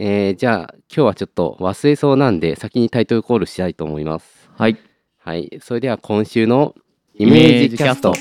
[0.00, 4.48] えー、じゃあ今日はちょっと忘れそうなんで先にタイトルコールしたいと思います。
[4.56, 4.78] はい。
[5.18, 6.76] はい、それでは今週の
[7.14, 8.12] イメージキャスト。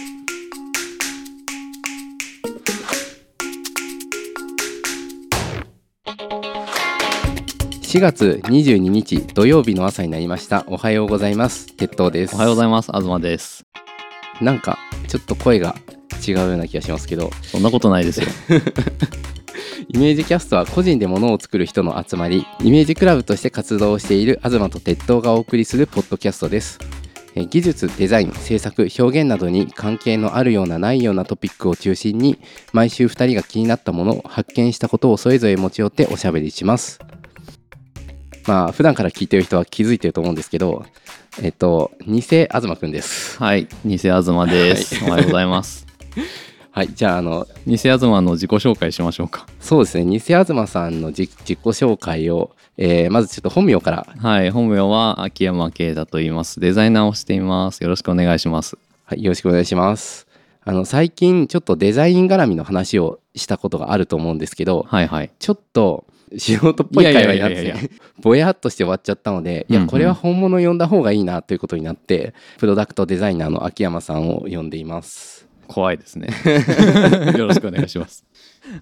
[7.83, 10.65] 4月22日土曜日の朝になりました。
[10.67, 11.75] おはようございます。
[11.75, 12.33] 鉄塔です。
[12.33, 12.91] おはようございます。
[12.91, 13.67] 東です。
[14.41, 15.75] なんかちょっと声が
[16.27, 18.27] 違うような気がしますけど、そんなことないですよ。
[19.87, 26.79] イメージキャストは個人で物を作る人の集まりイメージクラブとして活動している東と鉄塔がお送りするポッドキャストです
[27.35, 32.39] えー技術デザイン制作表現などに関係のあるようなないようなトピックを中心に
[32.73, 36.99] 毎週2人が気になったものを発見したことをそれぞれ持ち寄っておしゃべりします
[38.47, 40.85] まあ普段から聞いてる人は気づいてると思うんですけど
[41.41, 43.67] えっと偽東くんですはい。
[43.85, 45.85] 偽東です、おはようございます。
[46.77, 49.47] はいじゃああの偽東の自己紹介しましょうか。
[49.59, 54.51] そうですね偽東さんの自自己紹介を、えーまずちょっと本名からはい。
[54.51, 56.59] 本名は秋山慶太と言います。
[56.59, 57.81] デザイナーをしています。
[57.81, 58.77] よろしくお願いします。
[59.05, 60.27] はい、よろしくお願いします。
[60.63, 65.31] あの最近ちょっとデザイン絡みの話をしたことがあると思うんですけど、はいはい。
[65.39, 66.05] ちょっと
[66.37, 67.89] 素人っぽい会話になって
[68.21, 75.36] ぼやっとして終わっちゃったので、いうんうんやこれは本物呼んだ方がいいなということになって、プロダクトデザイナーの秋山さんを呼んでいます。
[75.67, 76.29] 怖いですね。
[77.37, 78.23] よろしくお願いします。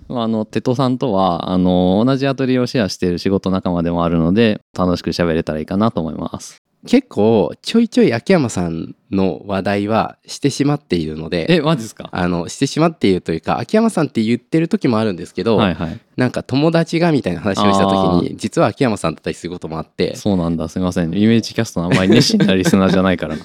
[0.08, 6.62] まああの、テトさんとは、あの、同じアトリエをシェアしている仕事仲間でもあるので、楽しく喋れたらいいかなと思います。
[6.88, 12.10] 結構ちょいちょい秋山さんの話題はしてしまっているので、え、マジですか？
[12.12, 16.00] あのしてしまっているというか秋山さんって言ってる時もあるんですけど、はいはい。
[16.16, 20.68] なんか友達がみたいな話をした時に実は秋山さんだったりすることもあってそうなんだ。
[20.68, 21.12] すみません。
[21.12, 23.44] イメージキャストのあんまり熱心なリスナーじゃないからな。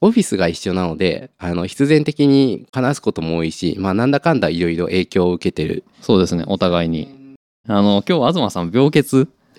[0.00, 6.44] オフィスが一緒なのであの必然的に話すことも多いしまあなんだかんだいろいろ影響を受けてるそうですね。
[6.46, 7.36] お互いに。
[7.68, 9.04] あの、今日は東さん病欠？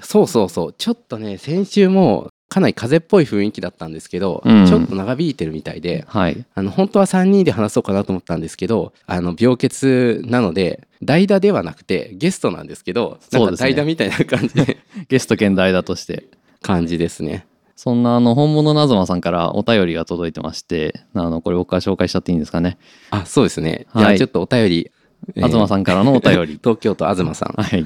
[0.01, 6.45] そうそうそうちょっとね先週もかなり風邪っぽい雰囲気だったんですけど、うんちょっと長引いてるみたいではい。
[6.55, 16.25] あの本当は3人で話そうかなと思ったんですけどあの病欠なので代打ではなくてゲストなんですけどなんか代打みたいな感じで ゲスト兼代打として。
[16.61, 17.45] 感じですね。
[17.75, 22.77] そんなあの本物の東さんからお便りが届いてまして、あのこれ僕から紹介しちゃっていいんですかね。
[23.09, 23.85] あそうですね。
[23.89, 24.91] はいじゃあちょっとお便り、
[25.35, 26.59] えー東さんからのお便り。
[26.63, 27.53] 東京都東さん。
[27.61, 27.85] はい。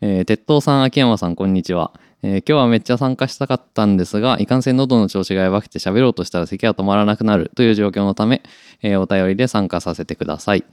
[0.00, 1.92] えー、鉄塔さん、秋山さん、こんにちは。
[2.22, 8.42] えー今日はめっちゃ参加したかったんですが、いかんせん喉の調子がやばくて喋ろうとしたら咳が止まらなくなるという状況のため、
[8.82, 10.64] えーお便りで参加させてください。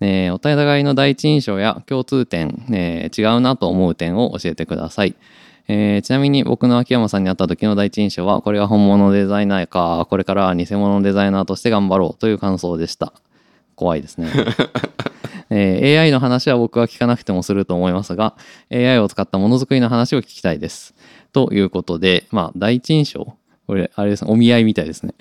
[0.00, 5.14] えーお互いの第一印象や共通点、えー違うなと思う点を教えてください。
[5.66, 13.12] えーちなみに僕の秋山さんに会った時の第一印象は、これが本物のデザイナーか、これからは偽物のデザイナーとして頑張ろうという感想でした。
[13.74, 14.30] 怖いですね。
[15.50, 18.34] えー AI の話は僕は聞かなくてもすると思いますが
[18.72, 20.94] AI を使ったものづくりの話を聞きたいです。
[21.32, 23.34] ということでまあ第一印象？
[23.66, 25.14] これあれですねお見合いみたいですね。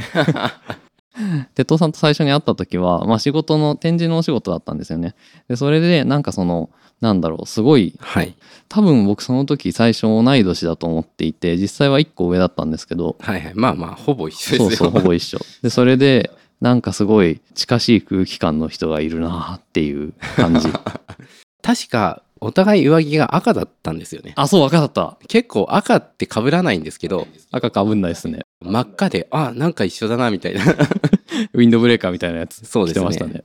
[1.53, 5.13] 鉄塔さんと最初に会った時は、まあ、仕事の展示のお仕事だったんですよね。
[5.47, 6.69] でそれでなんかその
[7.03, 8.33] なんだろうすごいはい。
[8.69, 13.51] 多分僕その時最初同い年だと思っていて実際は1個上だったんですけどはいはい。
[13.55, 14.69] まあまあ、ほぼ一緒ですよ。
[14.69, 16.31] そうそうほぼ一緒で それで
[16.61, 20.69] なんかすごい近しい空気感の人がいるなっていう感じ
[21.61, 24.33] 確か、お互い上着が赤だったんですよね。
[24.35, 30.61] あそう赤だった結構赤って被らないんですけど、赤かぶんないですね真っ赤で、あ、なんか一緒だな、みたいな。
[31.53, 33.43] ウィンドブレーカーみたいなやつそうですねましたね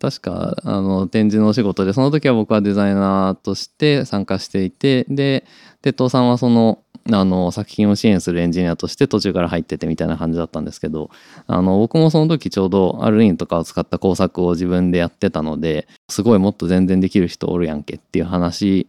[0.00, 5.44] 確かあの展示のお仕事でその時は僕はデザイナーとして参加していてで
[5.82, 11.10] 鉄塔さんはそのあの作品を支援するエンジニアとして途中から入っててみたいな感じだったんですけど
[11.46, 18.86] あの僕もその時ちょうどアルインとかを使った工作を自分でやってたのですごいもっと全然できる人おるやんけっていう話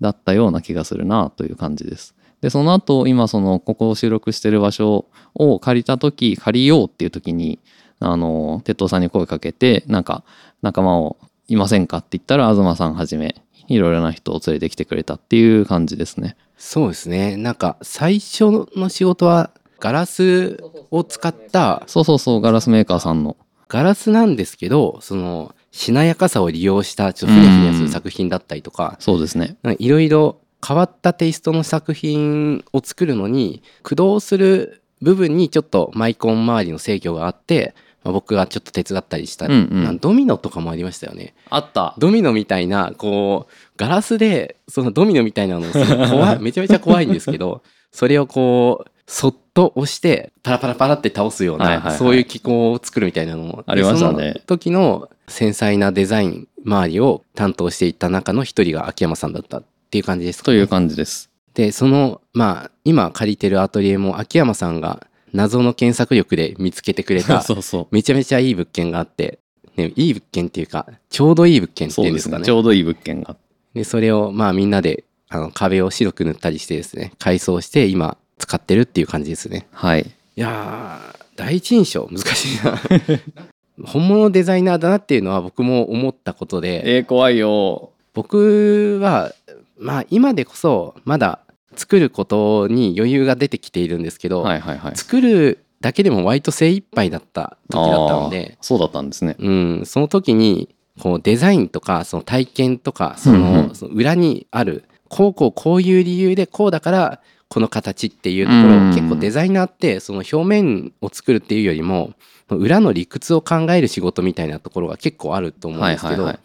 [0.00, 2.14] だったような気がするなという感じです。
[2.40, 7.58] でその後今そのここを収録してる場所を借りた時借りようっていう時に
[8.00, 10.24] あの鉄塔さんに声かけてなんか
[10.64, 13.36] 仲間をいませんかって言ったら東さんはじめ
[13.68, 16.36] いろいろな人を連れてきてくれたっていう感じですね。
[16.56, 17.36] そうですね。
[17.36, 19.50] なんか、最初の仕事は、
[19.80, 23.36] ガラスを使った、そうそうそうガラスメーカーさんの。
[23.68, 29.56] ガラスなんですけど、その、しなやかさを利用した、ちょっとふにゃふにゃする作品だったりとか、そうですね。
[29.78, 39.98] いろいろ変わったテイストの作品を作るのに駆動する部分にちょっとマイコン周りの制御があって、まあ、僕がちょっと手伝ったりしたり、うんうん。
[39.98, 41.34] ドミノとかもありましたよね。
[41.50, 41.94] あった。
[41.98, 45.66] ドミノみたいなこうガラスでそのドミノみたいなの
[46.08, 51.98] 怖いめちゃめちゃ怖いんですけどそれをこうそっと押してパラパラパラって倒すような、はいはいはい。
[51.98, 53.64] そういう機構を作るみたいなのも。
[53.66, 54.18] ありましたね。
[54.18, 61.30] でその時の繊細なデザイン周りを担当していった中の一人が秋山さんだったっっていう感じですか、という感じです。
[61.54, 67.86] でそのまあ今借りてるアトリエも秋山さんが謎の検索力で見つけてくれた そうそう。
[67.90, 69.40] めちゃめちゃいい物件があって、
[69.76, 72.00] ね、いい物件っていうかちょうどいい物件って。
[72.00, 73.36] いううんですかねちょうどいい物件が。
[73.74, 80.02] でそれをまあみんなであの壁を白く塗ったりしてですね改装して今使ってるっていう感じですねはい。
[80.36, 82.80] いやー第一印象難しいな
[83.84, 87.90] 本物デザイナーだなっていうのは僕も思ったことでえー、怖いよ。
[88.12, 89.32] 僕は
[89.76, 91.40] まあ今でこそまだ
[91.76, 94.96] 作ることに余裕が出てきているんですけど、はいはいはい。
[94.96, 99.36] 作るだけでも割と精一杯だった時だったのでそうだったんですね。
[99.38, 112.14] うん、その時にこうデザインとかその体験とかその,、その裏にあるこうこうこういう理由でこうだからこの形っていうところを、うん結構デザイナーってその表面を作るっていうよりも
[112.48, 116.40] 裏の理屈を考える仕事みたいなところが結構あると思うんはいですけど、はいはい。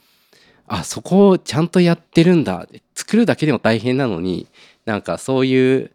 [0.67, 4.47] あそこをちゃんとやってるんだ作るだけでも大変なのに
[4.89, 5.91] なんかそういう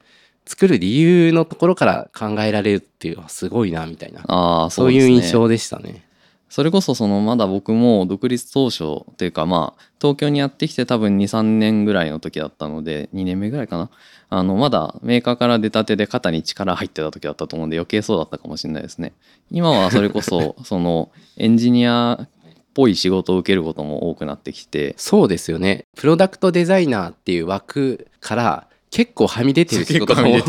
[0.46, 4.22] 作る理由のところから考えられるっていうのはすごいなみたいな。
[4.28, 4.94] ああ、そうね。
[4.94, 6.06] いう印象でしたね。
[6.48, 13.90] それこそそのまだ僕も独立当初っていうかまあ東京にやってきて多分23年ぐらいの時だったので2年目ぐらいかな。
[14.30, 19.14] あのまだメーカーから出たてで肩に力入ってた時だったと思うんで余計そうだったかもしれないですね。
[19.50, 22.28] 今はそれこそ そのエンジニアっ
[22.72, 24.94] ぽい仕事を受けることも多くなってきて。
[24.96, 25.86] そうですよね。
[25.96, 30.42] プロダクトデザイナーっていう枠から結構はみ出てる仕事が多い。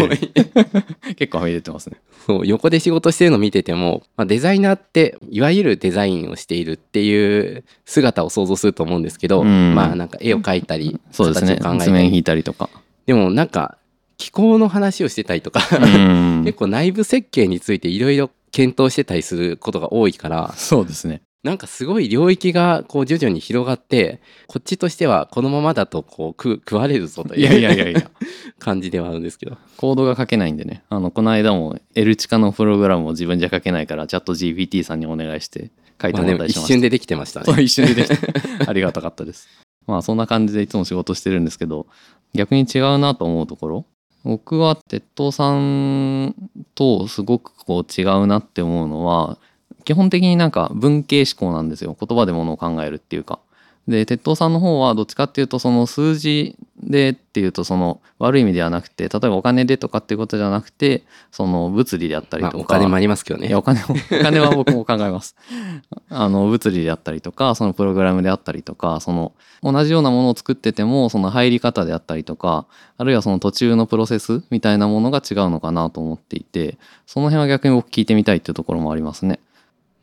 [1.17, 1.97] 結構はみ出てますね。
[2.27, 9.73] そう横で仕事してるの見てても、まあ、デザイナーっていわゆるデザインをしているっていう姿を想像すると思うんですけど、うん。
[9.73, 11.55] まあなんか絵を描いたりそうですね。
[11.55, 12.69] 形を考えた図面引りいたりとか。
[13.07, 13.79] でもなんか
[14.17, 16.43] 気候の話をしてたりとか、うん。
[16.45, 28.09] 結構内部設計についていろいろ検討してたりすることが多いからそうですねなんかすごい領域がこう徐々に広がってこっちとしてはこのままだとこう食食われるぞといやいやいやいや。
[28.57, 29.55] 感じではあるんですけど。
[29.77, 30.81] コードが書けないんでね。
[30.89, 35.69] あのこの間も L チカのプログラムを自分じゃ書けないからチャット GPT さんにお願いして
[36.01, 38.17] 書いてももらったりしました、一瞬でできてましたそうね一瞬でできて。
[38.65, 39.47] ありがたかったです。
[39.85, 41.85] まあそんな感じでいつも仕事してるんですけど
[42.33, 43.85] 逆に違うなと思うところ。
[44.23, 46.33] 僕は鉄塔さん
[46.73, 49.37] とすごくこう違うなって思うのは
[49.85, 53.39] 基本的になんか文系思考なんですよ言葉でものを考えるっていうか
[53.87, 65.35] で鉄塔さんの方はどっちかっていうとその数字でっていうとその悪い意味ではなくて例えばお金でとかっていうことじゃなくてその物理であったりまあとか、お金もありますけどねいやお金もお金は僕も考えます。
[66.09, 72.65] あの物理であったりとかそのプログラムであったりとかその同じようなものを作っててもその入り方であったりとか
[72.97, 79.39] あるいはその途中のプロセスみたいなものが違うのかなと思っていてその辺は逆に僕聞いてみたいっていうところもありますね。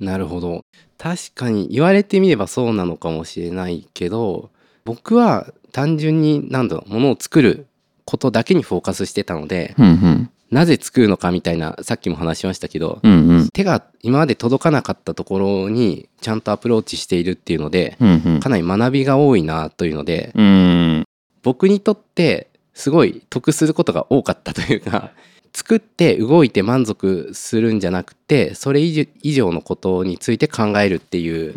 [0.02, 0.62] なるほど。
[0.98, 4.50] 確かに言われてみればそうなのかもしれないけど
[4.84, 7.66] 僕は単純に何だろうものを作る
[8.04, 10.30] ことだけにフォーカスしてたのでうんうん。
[10.50, 13.48] なぜ作るのかみたいなさっきも話しましたけど、うんうん。
[13.54, 18.40] 手が今まで届かなかったところにちゃんとアプローチしているっていうのでうんうん。
[18.40, 21.04] かなり学びが多いなというのでうん。
[21.42, 25.12] 僕にとってすごい得することが多かったというか
[25.54, 31.54] 作って動いて満足するんじゃなくてそれ以上のことについて考えるっていう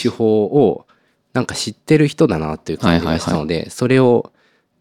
[0.00, 0.86] 手法を
[1.32, 4.32] なんか知ってる人だなっていう感じがしたので、それを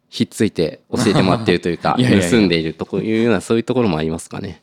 [0.10, 1.96] ひっついて教えてもらってるというか
[2.30, 4.62] 盗んでいるとこいうようなそういうところもありますかね。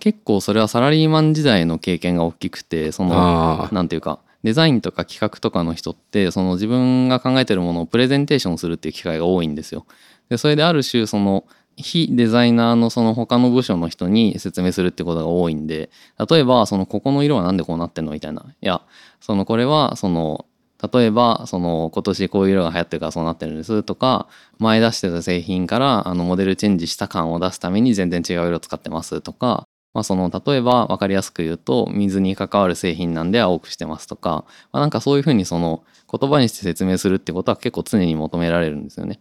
[0.00, 9.86] 結構それはサラリーマン時代の経験が大きくてそのああなんていうかデザインとか企画とかの人ってその自分が考えてるものをプレゼンテーションするっていう機会が多いんですよ。
[10.28, 11.44] でそれである種その
[11.78, 15.90] 非デザイナーのその他の部署の人に説明するってことが多いんで
[16.30, 18.82] 例えばそのここの色はなんでこうなってんのみたいないや
[19.20, 20.46] そのこれはその
[20.92, 39.18] 例えばその今年こういう色が流行ってるからそうなってるんですとか前出してた製品からあのモデルチェンジした感を出すために全然違う色使ってますとかまあ、その例えば分かりやすく言うと水に関わる製品なんで青くしてますとか、まあ、なんかそういうふうにその言葉にして説明するってことは結構常に求められるんですよね。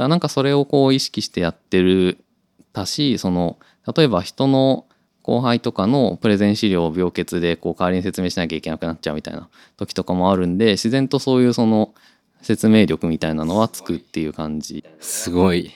[0.00, 2.24] だからなんかそれをこう意識してやってる
[2.72, 3.58] たしその
[3.94, 4.86] 例えば人の
[5.20, 11.92] 後輩とかのプレゼン資料を病欠でこう代わりに説明しなきゃいけなくなっちゃうみたいな時とかもあるんで自然とそういうその
[12.40, 14.82] 説明力みたいなのはつくっていう感じ。
[15.00, 15.70] すごい。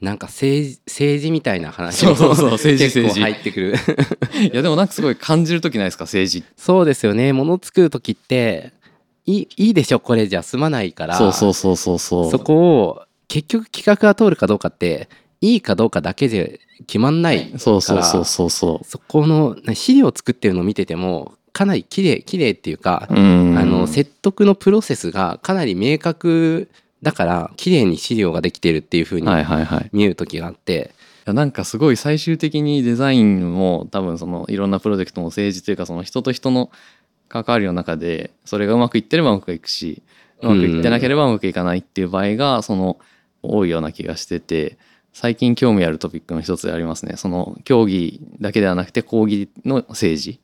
[0.00, 3.74] なんか政治政治みたいな話そうそうそう政治結構政治入ってくる。
[4.52, 6.42] いやでもなんかすごい感じる時ないですか政治。
[6.56, 7.32] そうですよね。
[7.32, 8.72] 物作る時って
[9.26, 11.16] いいいいでしょこれじゃ済まないから。
[11.16, 12.30] そうそうそうそうそう。
[12.30, 15.08] そこを結局企画が通るかどうかって
[15.40, 17.58] いいかどうかだけで決まんないから。
[17.58, 26.68] そうそうそうそうそそこのな資料を作ってるのを見ててもかなり綺麗綺麗っていうか、あの説得のプロセスがかなり明確
[27.02, 29.90] だから綺麗に資料ができてるっていう風にはいはいはい。
[29.92, 30.94] 見える時があって、
[31.26, 36.70] いやなんかすごい最終的にデザインも多分そのいろんなプロジェクトも政治というかその人と人の
[37.28, 40.02] 関わりの中でそれがうまくいってればうまくいくし
[40.42, 42.98] うまくいってなければうまくいかないっていう場合がその
[43.42, 44.78] 多いような気がしてて
[45.12, 47.16] 最近興味あるトピックの一つでありますね。
[47.16, 50.40] その競技だけではなくて講義の政治。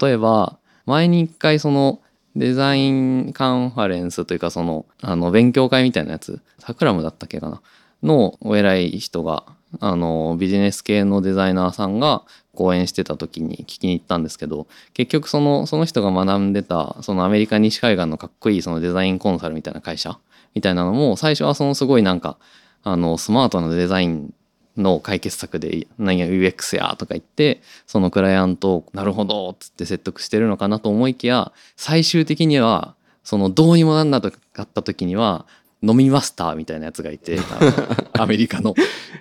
[0.00, 2.00] 例えば前に一回その
[2.36, 7.60] デザインカンファレンスというかそのあの勉強会みたいなやつサクラムだったっけかな？
[8.02, 9.44] のお偉い人が
[9.80, 12.22] あのビジネス系のデザイナーさんが
[12.54, 20.18] 講演してた時に聞きに行ったんですけど結局そのその人が学んでたそのアメリカ西海岸のかっこいいそのデザインコンサルみたいな会社？
[20.54, 22.38] みたいなのも最初はそのすごいなんか
[22.82, 24.32] あのスマートなデザイン
[24.76, 26.96] の解決策で何や UX や？
[26.98, 34.30] とか言ってそのクライアントをなるほどっつって説得してるのかなと思いきや最終的にはそのどうにもなんなか
[34.62, 35.46] った時には
[35.82, 37.38] 飲みマスターみたいなやつがいて
[38.14, 38.74] アメリカの。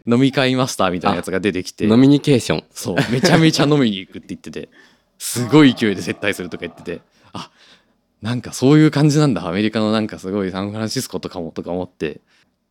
[0.07, 1.87] 飲み会マスターみたいなやつが出てきて。
[1.87, 2.63] ノミニケーション。
[2.71, 2.95] そう。
[3.11, 4.69] めちゃめちゃ飲みに行くって言ってて。
[5.17, 7.01] すごい勢いで接待するとか言ってて。
[7.33, 7.49] あ
[8.21, 9.47] なんかそういう感じなんだ。
[9.47, 12.21] アメリカのなんかすごいサンフランシスコとかもとか思って。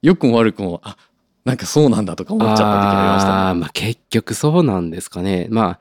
[0.02, 0.96] 良くも悪くもあ
[1.44, 3.34] なんかそうなんだとか思っちゃった時ありましたね。
[3.34, 5.46] あーまあ結局そうなんですかね。
[5.50, 5.80] まあ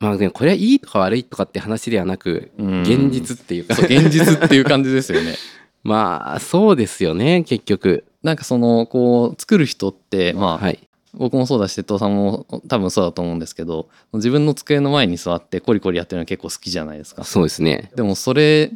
[0.00, 2.82] まあでもこれはいいとか悪いとかって話ではなくうん。
[2.82, 3.74] 現実っていうか。
[3.74, 5.34] そう現実っていう感じですよね。
[5.84, 8.04] まあそうですよね結局。
[8.22, 10.88] なんかそのこう作る人ってまあ、はい。
[11.16, 17.22] 僕もそうだし鉄塔さんも多分そうだと思うんですけど自分の机の前に座ってコリコリやってるの結構好きじゃないですか。
[17.22, 17.92] そうですね。
[17.94, 18.72] でもそれ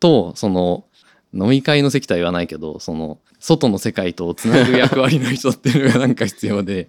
[0.00, 0.84] とその
[1.32, 6.88] 飲み会の席とは言わないけどその外の世界とつなぐ役割の人っていうのが なんか必要で。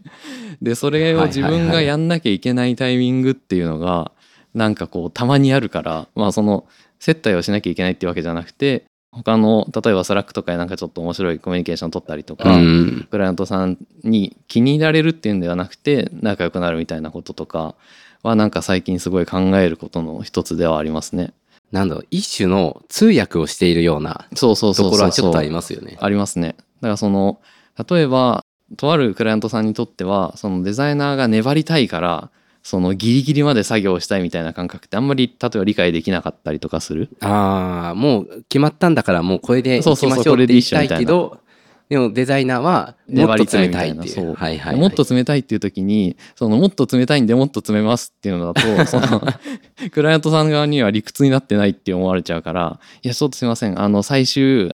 [0.61, 4.11] でそれを自分がやんなきゃいけないタイミングっていうのが
[4.53, 6.65] なんかこうたまにあるからまあその
[6.99, 8.85] 接待をしなきゃいけないっていうわけじゃなくて
[9.15, 17.75] 他の例えば Slack とかでなんかちょっと面白いコミュニケーション取ったりとか、うんクライアントさんに気に入られるっていうんではなくて仲良くなるみたいなこととか
[18.23, 21.33] はなんか最近すごい考えることの一つではありますね。
[21.71, 26.55] なんだろう一種の通訳をしているようなところはちょっとありますよねありますね。
[26.81, 27.39] だからその
[27.89, 28.43] 例えば
[28.77, 32.29] とあるクライアントさんにとってはそのデザイナーが粘りたいから
[32.67, 37.09] そのギリギリまで作業をしたいみたいな感覚ってあんまり例えば理解できなかったりとかする？
[37.21, 41.37] ああもう決まったんだからもうこれでいきましょうそうそうそうこれって言いたいけど
[41.89, 44.09] でもデザイナーはもっと冷たいっていう。
[44.09, 44.77] そうはいはいはい。
[44.77, 49.21] もっと冷たいっていう時にそのもっと冷たいんでもっと詰めますっていうのだとその
[49.93, 53.79] クライアントさん側には理屈になってないって思われちゃうからいやちょっとすいません。
[53.79, 54.71] あの最終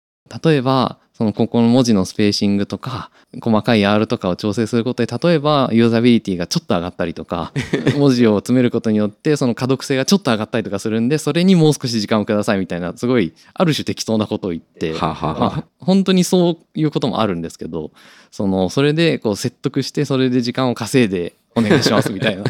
[0.44, 3.09] 例えばそのここの文字のスペーシングとか
[3.41, 7.51] 細かい R とかを調整することで例えばユーザビリティがちょっと上がったりとか
[7.97, 17.89] 文字を詰めることによってその可読性がちょっと上がったりとかするんでそれにもう少し時間をくださいみたいなすごいある種適当なことを言ってはあはあはあまあ、本当にそういうこともあるんですけど
[18.29, 22.43] そのそれでこう説得してそれで時間を稼いでお願いしますみたいな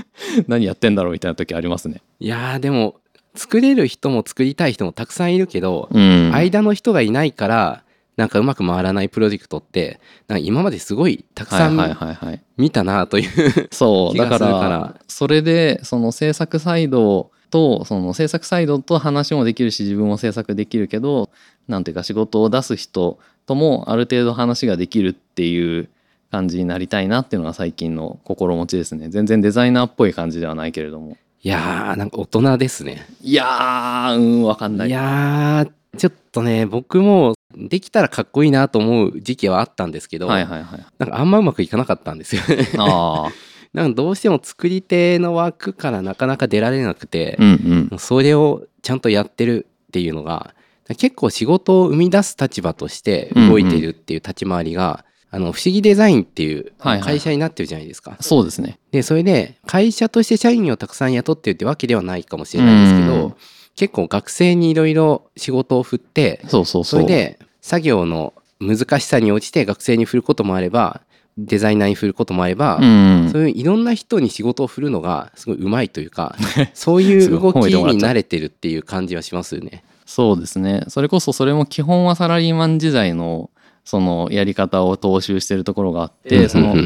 [0.48, 2.00] 何やってんだろうみたいな時ありますね。
[2.20, 2.94] いやーでも
[3.34, 7.84] 作れる人も作りたい人もたくさんいるけど、うん間の人がいないから
[8.16, 12.42] なんかうまく回らないプロジェクトってなんか今まですごいたくさんはいはいはいはい。
[12.56, 21.30] 見たなという そうだからそれでその制作サイドとその制作サイドと話もできるし自分も制作できるけど
[21.68, 25.88] なんていうか仕事を出す人ともある程度話ができるっていう
[26.30, 29.08] 感じになりたいなっていうのが最近の心持ちですね。
[29.08, 31.16] 全然デザイナーっぽい感じではないけれども。
[31.42, 33.06] いやーなんか大人ですね。
[33.22, 34.88] いやーうんわかんない。
[34.88, 40.86] いやーちょっとね僕もできたらかっこいいなと思う時期はあったんですけど、はいはいはい。
[40.98, 42.68] なんかあんまうまくいかなかったんですよね。
[42.78, 43.32] ああ
[43.72, 47.98] なんかどうしても作り手の枠からなかなか出られなくてう、んうん。
[47.98, 50.54] それをちゃんとやってるっていうのが
[50.96, 57.02] 結構仕事を生み出す立場として動いてるっていう立ち回りが、あの不思議デザインっていうはいはい。
[57.02, 58.16] 会社になってるじゃないですか。
[58.20, 58.78] そうですね。
[58.92, 63.34] でそれで会社として社員をたくさん雇ってるってわけではないかもしれないですけど、うん。
[63.76, 67.00] 結構学生にいろいろ仕事を振ってそうそうそう。
[67.02, 71.00] それで作業の難しさに応じて学生に振ることもあれば
[71.38, 73.30] デザイナーに振ることもあれば、うん。
[73.32, 76.36] そういういろんな人に仕事を振るのがすごいうまいというか
[76.74, 79.82] そういう動きに慣れてるっていう感じはしますよね。
[80.04, 80.84] そうですね。
[80.88, 83.48] それこそそれも基本はサラリーマン時代の
[83.86, 86.76] そのやり方を踏襲してるところがあってその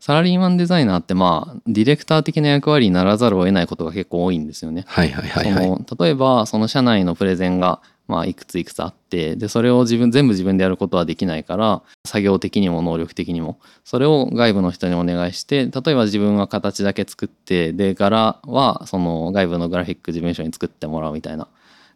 [0.00, 4.84] サラリーマンデザイナーってまあディレクター的な役割にならざるを得ないことが結構多いんですよね。
[4.88, 21.48] はいはいはい例えばその社内のプレゼンがまあいくついくつあってでそれを自分全部自分でやることはできないから作業的にも能力的にもそれを外部の人にお願いして例えば自分は形だけ作ってで柄はその外部のグラフィック事務所に作ってもらうみたいな。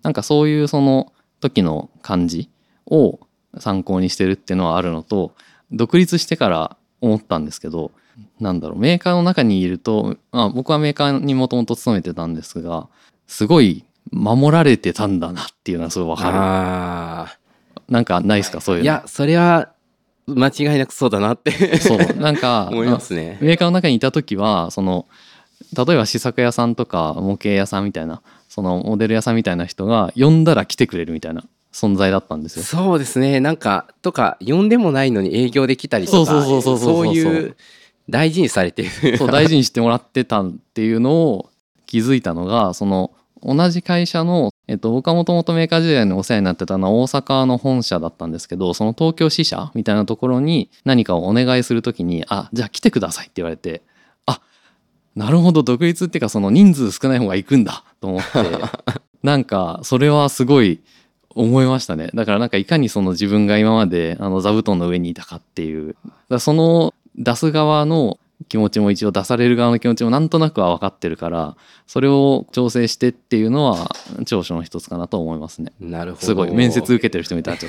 [0.02, 2.48] なんかそういうその時の感じ
[2.86, 3.18] を
[3.58, 5.34] 参考にしてるっていうのはあるのと
[5.72, 7.90] 独立してから思ったんですけど
[8.40, 12.88] なんだろうメーカーの中にいると、まあ、僕はメーカーにもともと勤めてたんですが
[13.26, 18.60] すごい守られてたんだなっていうのはすごいわかあるなんかないですか？
[18.60, 18.84] そういうの。
[18.84, 19.70] ーいやそれは
[20.26, 21.78] 間違いなくそうだなって。
[21.78, 21.98] そう。
[22.16, 23.38] なんか 思いますね。
[23.40, 25.06] メーカーの中にいた時はその
[25.76, 32.62] 例えば試作屋さんとか模型屋さんみたいなそのモデル屋さんみたいな人が呼んだら来てくれるみたいな存在だったんですよ。
[32.64, 33.38] そうですね。
[33.40, 37.04] なんかとか呼んでもないのに営業できたりとかそうそうそうそうそう。
[37.06, 37.56] そういう
[38.08, 39.16] 大事にされてる。
[39.18, 41.50] そう大事にしてもらってたっていうのを
[41.86, 43.12] 気づいたのがその
[43.46, 53.82] 同じ会社の、えっと、僕はもともとメーカー時代にお世話になってたのは大阪の本社だったんですけどその東京支社みたいなところに何かをお願いするときに「あじゃあ来てください」って言われて
[54.26, 54.40] あ
[55.14, 58.28] なるほど独立っていうかその人数少ない方が行くんだと思って
[59.22, 60.80] なんかそれはすごい
[61.30, 62.08] 思いましたね。
[62.14, 65.94] だからなんかいかにその自分が今まであの座布団の上にいたかっていう。
[66.30, 73.90] だその出す側の気持ちも一応出される側の気持ちもなんとなくは分かってるからそれを調整してっていうのは
[74.26, 75.72] 長所の一つかなと思いますね。
[75.80, 76.26] なるほど。
[76.26, 77.56] すごい面接受けてる人みたい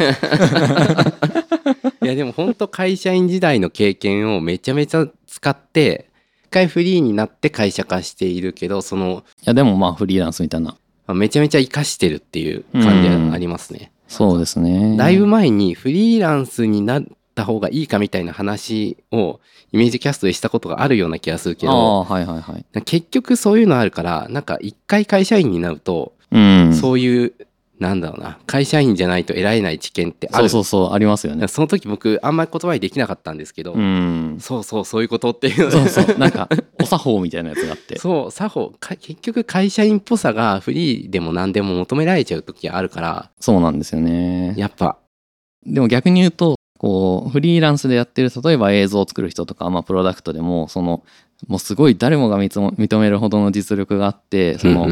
[2.01, 6.09] いやでも本当会社員時代の経験をめちゃめちゃ使って
[6.45, 10.75] 一回フリーになって会社化しているけどそのいやでもまあフリーランスみたいな。
[11.07, 13.91] まあめちゃめちゃ活かしてるっていう感じがありますね。
[14.07, 14.95] そうですね。
[14.97, 17.03] だいぶ前にフリーランスになっ
[17.37, 19.39] た方がいいかみたいな話を
[19.71, 22.81] イメージキャストでしたことがあるような気がするけあどあはいはいはい。
[22.83, 26.73] 結局そういうのあるからなんか一回会社員になるとうん。
[26.73, 27.33] そういう
[27.79, 30.49] なんだろうな会社員じゃないと得られない知見ってある。
[30.49, 31.47] そうそうそうありますよね。
[31.47, 34.37] その時僕あんまり言葉にできなかったんですけど、うん。
[34.39, 35.71] そうそうそういうことっていう。
[35.71, 36.49] そうそうなんか
[36.81, 37.99] お作法みたいなやつがあって。
[37.99, 38.73] そう作法。
[38.79, 43.29] か結局会社員っぽさがフリーでも何でも求められちゃう時があるから。
[43.39, 44.55] そうなんですよね。
[44.57, 44.97] やっぱ。
[45.63, 51.03] でも逆に言うとこうフリーランスでやってる例えば映像を作る人とか、まあ、プロダクトでもその
[51.47, 54.87] もうすごい誰もが認めるほどの実力があってその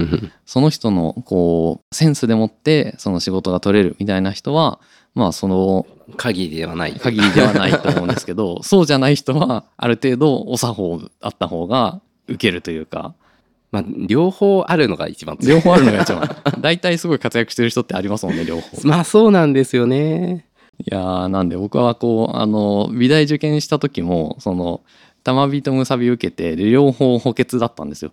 [0.45, 4.79] その人のこうセンスでもってその仕事が取れるみたいな人は
[5.15, 6.93] まあその限りではない。
[6.93, 13.15] 限りではないと思うんですけど そうじゃない人はある程度お作法あった方が受けるというか。
[13.71, 16.29] まあ両方あるのが一番両方あるのが一番。
[16.59, 18.77] 大体すごい活躍してる人ってありますもんね両方。
[18.87, 20.45] まあそうなんですよね
[20.79, 24.81] いやーなんで僕はこうあの美大受験した時もその
[25.23, 28.11] 玉美とむさび受けてで両方補欠だったんですよ。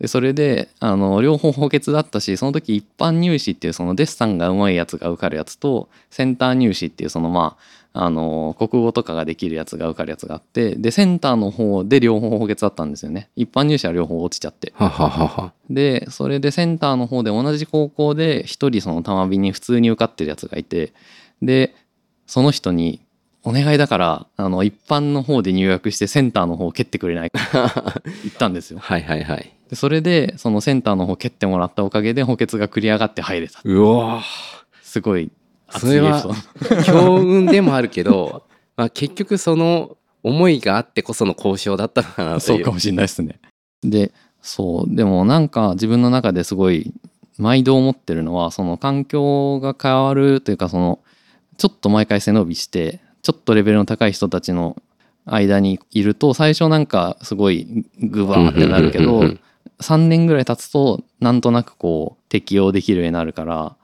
[0.00, 13.28] でそれであの両方補欠だったしその時一般入試っていうそのデッサンがうまいやつが受かるやつとセンター入試っていうそのまああの国語とかができるやつが受かるやつがあってでセンターの方で両方補欠だったんですよね。
[13.36, 14.72] 一般入試は両方落ちちゃって。
[15.68, 20.92] でそれでセンターの方で同じ高校で一人その玉美に普通に受かってるやつがいて
[21.42, 21.74] で
[22.30, 23.00] その人に
[23.42, 27.40] 「お願いだからあの一般の方で入学してセンターの方を蹴ってくれないか」
[28.22, 28.78] 言ったんですよ。
[28.80, 29.52] はいはいはい。
[29.68, 33.60] でそれでそのセンターの方蹴ってもらったおかげで補欠が繰り上がって入れた。
[33.64, 34.22] うわ
[34.80, 35.32] すごい
[35.66, 36.82] 熱それはいエピソード。
[36.84, 38.44] 強運でもあるけど、
[38.76, 42.64] まあ、結局その思いがあってこその交渉だったのかなという。
[42.64, 43.40] かもしれないですね。
[43.82, 44.94] でそう。
[44.94, 46.92] でもなんか自分の中ですごい
[47.38, 51.00] 毎度思ってるのはその環境が変わるというかその
[51.60, 54.80] ちょっと毎回背伸びしてちょっとレベルの高い人たちの
[55.26, 59.40] 間にいると最初なんかすごいグバーってなるけどうんうんうんうん
[59.80, 63.76] 3年ぐらい経つとなんとなくこう適応できるようになるから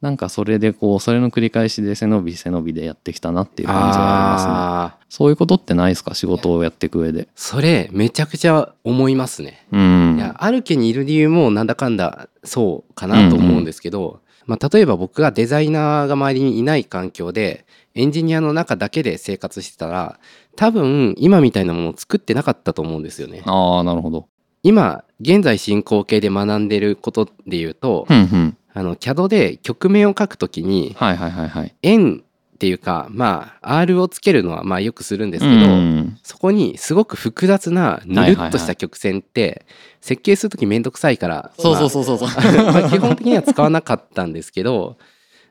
[0.00, 5.06] なんかそれでこうそれの繰り返しで背伸び背伸びでやってきたなっていう感じはありますね。
[5.10, 6.14] そういうことってないですか？
[6.14, 7.28] 仕事をやっていく上で。
[7.36, 10.16] それめちゃくちゃ思いますねうん。
[10.16, 20.18] いやある家にいる理由もなんだかんだそうかなと思うんですけど、まあ、例えば僕がデザイナーが周りにいない環境でエンジニアの中だけで生活してたら
[20.56, 23.42] 多分今みたいなものを作ってなかったと思うんですよね。
[23.46, 24.28] ああなるほど。
[24.62, 28.56] 今現在進行形で学んでることで言うと、うんうん。
[28.74, 31.74] あの CAD で曲名を書くときにはいはいはいはい。
[31.82, 32.24] 円
[32.62, 39.66] っていうかまあ R をつけるのはまあよくするんですけど、うんそこにすごく複雑なぬるっとした曲線って
[40.00, 42.28] 設計する時めんどくさいからそうそうそうそうそう。
[42.72, 44.96] まあ基本的には使わなかったんですけど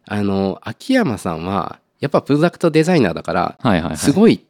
[0.05, 3.97] あの秋山さんはやっぱプロダクトデザイナーだからはいはいはい。
[3.97, 4.45] すごい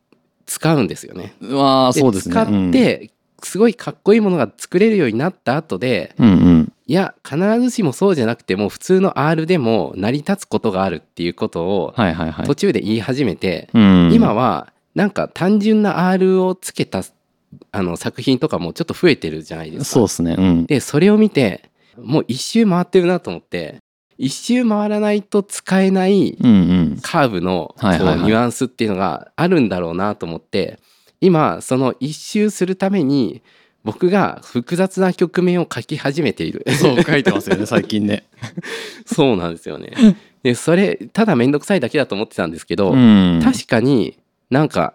[0.45, 1.33] 使うんですよね。
[1.41, 2.33] うわあそうですね。
[2.33, 3.09] 使って
[3.41, 6.73] すごいかっこいいものが作れるようになった後でうん、うんうん。
[6.91, 11.93] いや必ずしもそうじゃなくても普通の R でも成り立つことがあるっていうことを。
[12.45, 17.05] 途中で言い始めて、うん、今はなんか単純な R をつけた
[17.71, 19.85] あの作品とかもちょっと増えてるじゃないですか。
[19.85, 20.35] そうですね。
[20.37, 20.65] うん。
[20.65, 23.77] でそれを見てもう一周回ってるなと思って
[24.17, 26.37] 一周回らないと使えない
[27.01, 30.77] カーブのニュアンスっていうのがあるんだろうなと思って
[31.21, 33.41] 今その一周するために
[33.83, 36.65] 僕が複雑な局面を書き始めている。
[36.79, 38.23] そう書いてますよね 最近ね。
[39.05, 39.91] そうなんですよね。
[40.43, 43.41] でそれただ面倒くさいだけだと思ってたんですけど、うん。
[43.43, 44.17] 確かに
[44.49, 44.93] なんか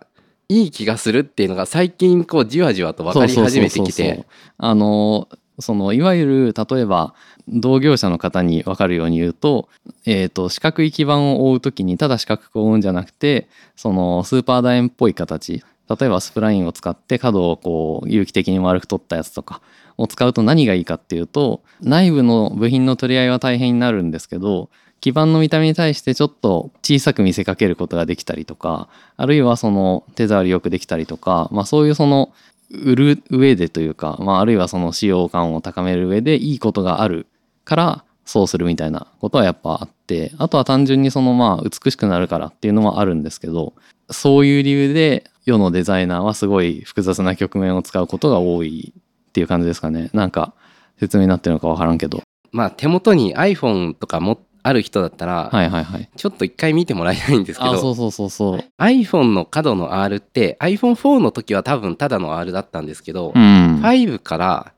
[0.48, 4.24] いい気がするっていうのが最近こうじわじわと分かり始めてきて。
[4.58, 7.14] あのそのいわゆる例えば
[7.48, 9.68] 同業者の方に分かるように言うと,、
[10.04, 19.60] えー、と四角い基板を覆う時にただ四角く覆うんじゃなくてそのスーパー楕円っぽい形例えばスプラインを使って角をこう有機的に丸く取ったやつとか
[19.96, 24.68] を使うと何がいいかっていうと内部の部品の取り合いは大変になるんですけど
[25.00, 32.32] 基板の見た目に対してちょっと小さく見せかけることができたりとかあるいはその手触りよくできたりとか、まあ、そういうその
[32.70, 37.26] 売る上でというか、まあ、あるいはその使用感を高める上でいいことがある
[37.64, 43.74] からそうするみたいなことはやっぱあってあとは単純にそのまあ美しくなるからっていうのもあるんですけど
[44.10, 50.10] そういう理由で世のデザイナーはすごい複雑な局面を使うことが多いっていう感じですかね。
[50.12, 50.52] なんか
[50.98, 52.22] 説明になってるのか分からんけど。
[52.50, 56.10] まあ手元に iPhone とかもある人だったら、はいはいはい。
[56.16, 58.64] ちょっと一回見てもらいたいんですけどあそうそうそうそう。
[58.78, 63.80] iPhone の角の R って iPhone4 の時は多分ただの R だったんですけど、うん。
[63.82, 64.72] 5から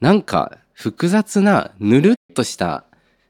[0.00, 2.84] なんか複雑なぬるっとした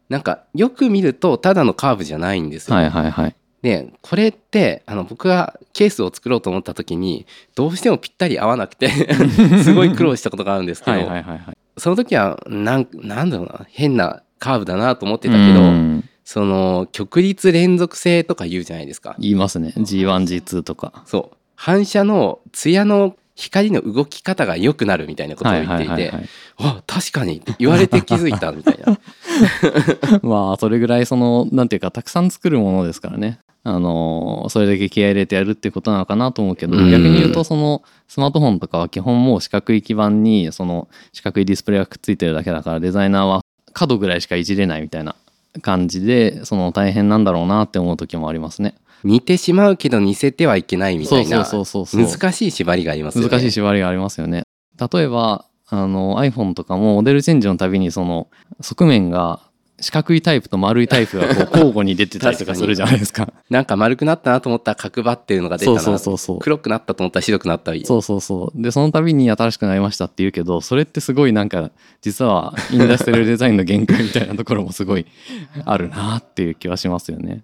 [0.08, 7.26] なんかよく見るとただのカーブじゃないんですよ、はいはいはいでこれってあの僕がケースを作ろうと思った時に
[7.56, 8.88] どうしてもぴったり合わなくて
[9.64, 11.58] すごい苦労したことがあるんですけど、はいはいはいはい。
[11.76, 16.08] その時はなんなんだろうな変なカーブだなと思ってたけど、うん。
[16.24, 19.16] その曲率連続性とか言うじゃないですか。
[19.18, 19.72] 言いますね。
[19.76, 21.02] G1G2 とか。
[21.04, 21.36] そう。
[21.56, 26.28] 反射の艶の光の動き方が良くなるみたいなことをはい言っていて、はいはいはい。
[26.58, 28.96] あ確かにって言われて気づいたみたいな。
[30.22, 43.40] まあそれぐらいそのなんていうかたくさん作るものですからねあのそれだけ気合い入れてやるってことなのかなと思うけどうん逆に言うとそのスマートフォンとかは基本もう四角い基板にその四角いディスプレイがくっついてるだけだからデザイナーは
[43.72, 45.16] 角ぐらいしかいじれないみたいな
[45.62, 48.76] 感じでその大変なんだろうなって思う時もありますね。
[49.02, 54.44] 似てしまうけど似せてはいけないみたいなそうそうそうそう難しい縛りがありますよね難しい縛りがありますよね。
[54.78, 58.28] 例えばあの iPhone とかもモデルチェンジのたびにその
[58.60, 59.40] 側面が
[59.78, 63.32] 四角いタイプと丸いタイプがこう交互に出てたりとかするじゃないですか。
[63.50, 66.38] なんか丸くなったなと思ったら角張ってるのが出たなそうそうそう。
[66.38, 68.62] 黒くなったと思ったら白くなったりそうそうそう。
[68.62, 75.06] でその度に新しくなりましたって言うけどそれってすごいなんか実はインダストリアルデザインの限界みたいなところもすごい
[75.64, 77.42] あるなっていう気はしますよね。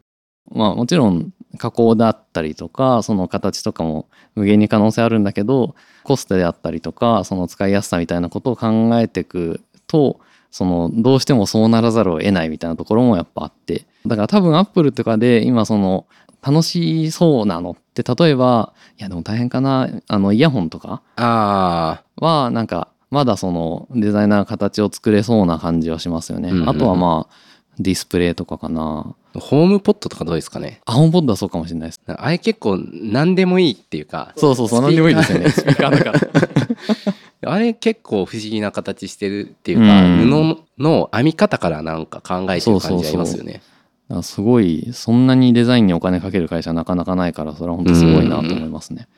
[0.51, 10.21] まあもちろん加工だったりとかその形とかも無限に可能性あるんだけどコストであったりとかその使いやすさみたいなことを考えていくと
[10.53, 13.85] そのどうしてもそうならざるを得ないみたいなところもやっぱあって。
[14.07, 16.07] だから多分アップルとかで今その
[16.43, 26.69] 楽しそうなのって例えばいやでも大変かなあのイヤホンとかあはなんかまだそのデザイナー形を作れそうな感じはしますよね、うんうんうん。
[26.69, 27.35] あとはまあ
[27.79, 29.15] ディスプレイとかかな。
[29.17, 30.81] あホームポットとかどうですかね？
[30.85, 32.01] アホンポッドはそうかもしれないです。
[32.07, 35.51] あれ結構何でもいいっていうかそうそうそう何でもいいですよね。
[35.51, 36.21] スピーカーだから。
[37.53, 40.31] あれ結構不思議な形してるっていうか、うん。
[40.77, 43.55] 布の編み方からなんか考えてる感じありますよね。
[44.09, 49.09] だからすごいそんなにデザインにお金かける会社なかなかないからそれは本当すごいなと思いますね。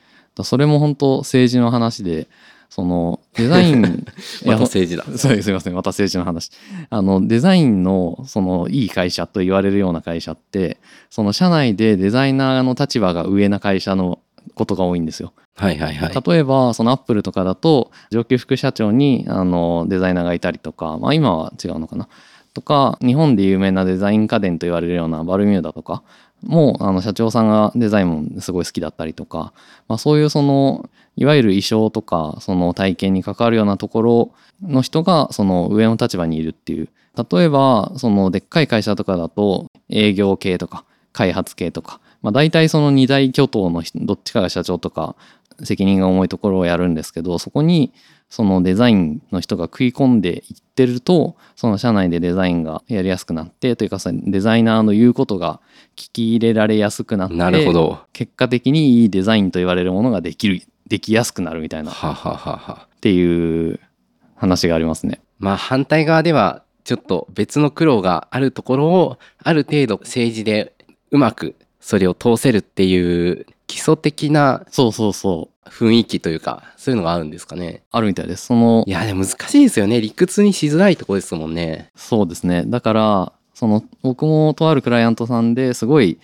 [0.43, 2.27] それも本当政治の話で
[2.75, 3.75] そのデザイン
[4.43, 5.05] いまやた政治だ。
[5.17, 6.51] そうすいませんまた政治の話
[6.89, 10.77] あのデザインのそのいい会社と言われるような会社って
[11.09, 14.19] その社内でデザイナーの立場が上な会社の
[14.55, 15.31] ことが多いんですよ。
[15.55, 16.13] はいはいはい。
[16.27, 22.09] 例えばそのアップルとかだと上級副社長にあのデザイナーがいたりとか、まあ、今は違うのかな
[22.53, 26.03] とか日本で有名なデザイン家電と言われるようなバルミューダとか
[26.43, 29.53] もあの社長さんがデザインもすごい好きだったりとか、
[29.87, 36.89] まあ、そういうそのいわゆる衣装とかその体験に関わるようなところの人がその上の立場にいるっていう
[37.31, 45.15] 例えばそのでっかい会社とかだと営業系とか開発系とか、まあ、大体その二大巨頭の人どっちかが社長とか
[45.63, 47.93] 責任が重いところをやるんですけどそこに
[48.29, 55.61] そのデザインの人が食い込んでいってるとその社内でデザインがやりやすくなってというかそのデザイナーの言うことが
[55.95, 57.99] 聞き入れられやすくなってなるほど。
[58.11, 62.87] 結果的にいいデザインと言われるものができるできやすくなるみたいなっはははは。
[63.01, 63.79] ていう
[64.35, 65.21] 話がありますね。
[65.39, 70.73] まあ反対側ではちょっと別の苦労があるところをある程度政治で
[71.11, 77.83] うまくそれを通せるっていう基礎的なそうそうそう雰囲気というかそういうのがあるんですかね。
[77.91, 78.45] あるみたいです。
[78.47, 81.89] そのいやでも難しいですよね理屈にしづらいところですもんね。
[81.95, 86.19] そうですねだからその僕もとあるクライアントさんですごい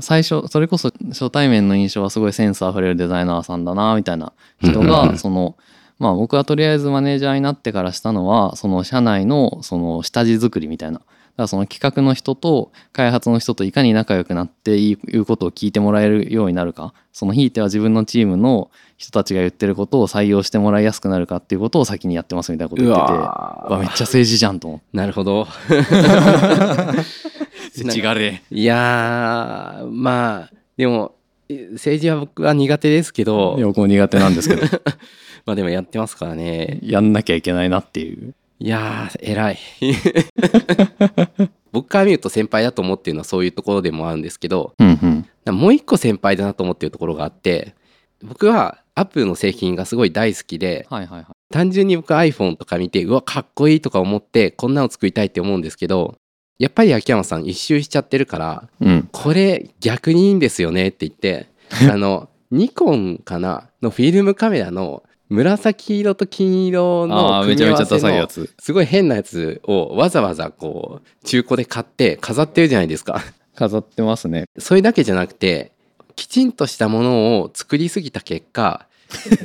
[0.00, 4.32] 最初それこそ初対面の印象はすごいセンスあふれるデザイナーさんだなみたいな
[4.62, 5.56] 人がその
[5.98, 11.00] まあ僕はとりあえずマネージャーになってからしたのはその社内のその下地作りみたいな。
[11.36, 16.94] だからその企画の人と開発の人といかに仲良くなっていうことを聞いてもらえるようになるか。
[17.12, 24.86] そのひいては自分のチームの人たちが言ってることを採用してもらいやすくなるかっていうことを先にやってますみたいなことう言っててわめっちゃ政治じゃんと思って。
[24.94, 25.46] なるほど。
[27.82, 31.16] 違れいやー、まあ、でも、
[31.48, 34.62] え政治は僕は苦手ですけど、 僕も苦手なんですけど。
[35.46, 36.80] まあでもやってますからね。
[36.82, 38.34] やんなきゃいけないなっていう。
[38.58, 39.58] いやー、偉い。
[41.70, 45.54] 僕から見ると先輩だと思ってるのはそういうところでもあるんですけど、うんうん。
[45.54, 47.74] もう一個先輩だなと思ってるところがあって、
[48.22, 51.26] 僕はアップルの製品がすごい大好きで、はいはいはい。
[51.52, 56.16] 単純に僕 iPhone とか見て、うわ、かっこいいとか思って、こんなの作りたいって思うんですけど、
[56.58, 61.48] やっぱり秋山さん一周しちゃってるから、うんこれ逆にいいんですよねって言って、
[61.90, 68.28] あの、ニコンかなのフィルムカメラの紫色と金色あの組み合わせの
[68.60, 73.22] すごい変なやつをわざわざこう中古で買って飾ってるじゃないですか。
[73.56, 75.72] 飾ってますねそれだけじゃなくて
[76.14, 78.86] きちんとしたものを作りすぎた結果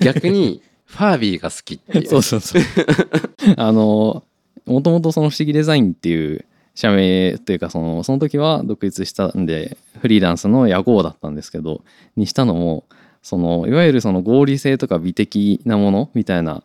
[0.02, 2.08] 逆に ファービーが好きっていう。
[2.08, 2.62] そうそうそう
[3.56, 4.24] あの
[4.66, 11.82] もともとその不思議デザインっていう社名っていうかそのその時は独立したんでフリーランスの屋号だったんですけど
[12.16, 12.86] にしたのも
[13.22, 16.64] そのいわゆるその合理性とか美的なものみたいな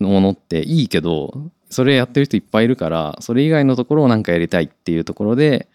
[0.00, 1.32] ものっていいけど
[1.70, 5.68] それやってる人いっぱいいるからそれ以外のところをなんかやりたいっていうところで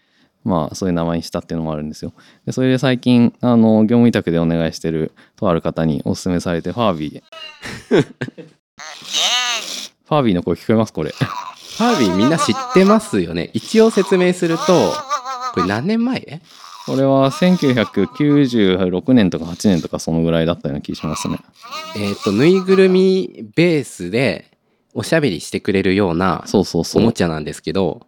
[0.44, 2.12] まあそういう名前にしたっていうのもあるんですよ。
[2.46, 7.22] でそれで最近あの業務委託でお願いしてるとある方にお勧めされてファービー
[10.04, 10.92] ファービーの声聞こえます？
[10.92, 11.12] これ。
[11.78, 13.50] ファービーみんな知ってますよね？
[13.54, 14.92] 一応説明すると
[15.54, 16.40] これ何年前？
[16.86, 21.38] これは1996年とか8年とかそのぐらいだったような気がしますね。
[21.96, 24.50] えっ、とぬいぐるみベースで
[24.94, 27.04] おしゃべりしてくれるようなそうそうそおう。
[27.04, 28.06] もちゃなんですけど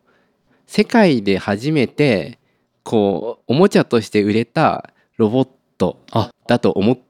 [0.67, 2.39] 世界で初めて
[2.83, 7.10] こうおもちゃとして売れたロボットあだと思って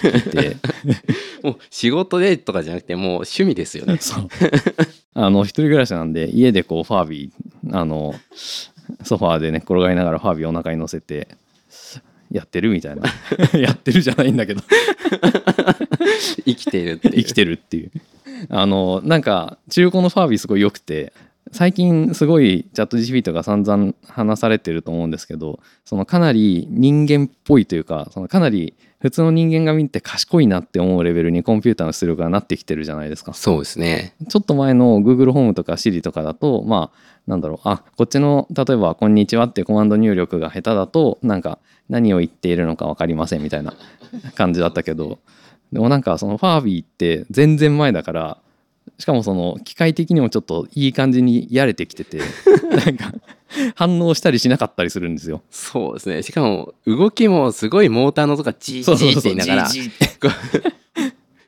[0.00, 0.56] かね
[1.42, 3.98] もう仕事でとかじゃなくてもう趣味ですよね。
[4.02, 4.28] そう。
[5.14, 8.14] あの一人暮らしなんで家でこうファービーあの
[9.04, 11.28] ソファーで寝っ転がりながらファービーお腹に乗せて
[12.30, 13.02] やってるみたいな。
[13.58, 14.62] やってるじゃないんだけど。
[16.44, 17.14] 生きてるっていう。
[17.14, 17.90] 生きてるっていう。
[18.48, 21.12] あのなんか中古のファービーすごい良くて
[21.52, 33.32] 最近すごいチャット GPT が散々話されてると思うんですけどそのかなり人間っぽいというかそのかなり普通の人間が見て賢いなって思うレベルにコンピューターの出力がなってきてるじゃないですか。
[33.32, 41.58] そうですねちょっと前の Google ホームとか Siri とかだとまあなんだろうあこっちの例えば「こんにちは」ってコマンド入力が下手だとなんか
[41.88, 43.74] 何を言っているのか分かりませんみたいな
[44.34, 45.18] 感じだったけど
[45.72, 48.38] でもなんかそのファービーって全然前だから
[48.98, 52.18] しかもその機械的にもちょっといい感じにやれてきてて
[52.84, 53.12] なんか
[53.74, 55.42] 反応したりしなかったりするんですよ。
[55.50, 56.22] そうですね。
[56.22, 59.68] しかも動きもすごいモーターの音がジージーって言いながら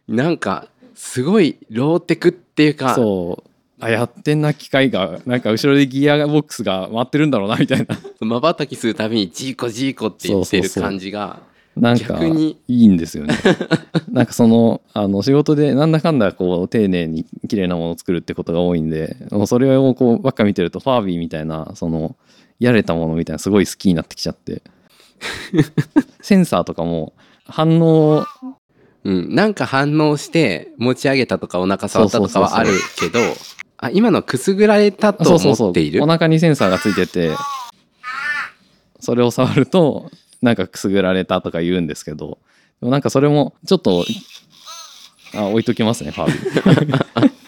[0.08, 3.48] なんかすごいローテクっていうかそう。
[3.84, 7.98] あやってんな機械がなんか後ろでギアボックスが回ってるんだろうなみたいな。
[8.20, 11.40] まばたきするたびにジーコジーコって言ってる感じが
[11.76, 13.34] なんかいいんですよね。
[14.12, 22.16] なんかそのあの仕事でなんだかんだこう丁寧に綺麗なものを作るってことが多いんでもうそれをこうばっか見てるとファービーみたいなその
[22.58, 24.62] やれたものみたいなすごい好きになってきちゃって。
[26.20, 27.12] センサーとかも
[27.44, 28.24] 反応
[29.04, 33.18] うん、なんか反応して持ち上げたとかお腹触ったとかはあるけど
[33.76, 35.66] あ今のはくすぐられたとそうそうそう。
[35.66, 37.30] 思っているお腹にセンサーがついてて
[39.00, 40.08] それを触ると
[40.42, 42.38] なんかくすぐられたとか言うんですけど
[42.80, 44.04] でもなんかそれもちょっと
[45.34, 47.32] あ置いときますねファービー。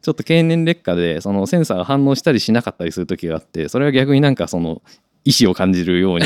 [0.00, 4.80] ちょっと経年劣化でそのセンサーが反応したりしなかったりする時があってそれは逆になんかその
[5.24, 6.24] 意思を感じるように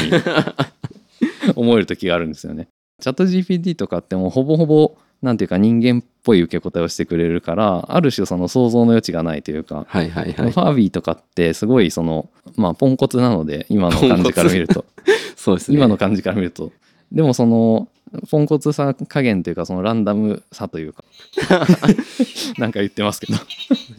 [1.57, 2.69] 思える時があるんですよね。
[3.01, 10.51] チャット GPT とかってもうほぼほぼなんていうか人間っぽい受け答えをしてくれるからある種その想像の余地がないというか、はいはいはい。
[10.51, 14.85] ファービーとかってすごいそのまあポンコツなので今の感じから見ると。
[15.37, 15.77] そうですね。
[15.77, 16.73] 今の感じから見ると。
[17.13, 17.89] でもその
[18.31, 21.05] ポンコツさ加減というかそのランダムさというか。
[22.59, 23.39] なんか言ってますけど。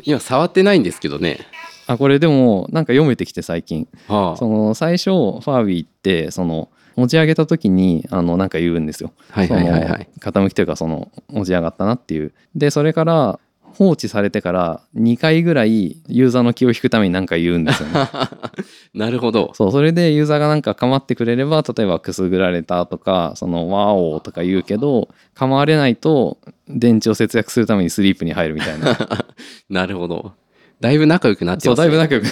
[0.03, 1.39] 今触ってないんですけどね。
[1.87, 3.87] あこれでもなんか読めてきて最近。
[4.07, 9.11] はその最初ファービーってその持ち上げた時にあのなんか言うんですよ。
[9.31, 12.33] はいはいはい傾きというかその持ち上がったなっていう。
[12.55, 13.39] でそれから
[13.73, 18.07] 放置されてから2回ぐらいユーザーの気を引くために何か言うんですよね。
[18.93, 28.97] なるほどそうそれでユーザーがなんか構ってくれれば例えばくすぐられたとかそのワオとか言うけど構われないと電池を節約するためにスリープに入るみたいな。
[29.69, 30.33] なるほど
[30.79, 32.27] だいぶ仲良くなってそうますねだいぶ仲良く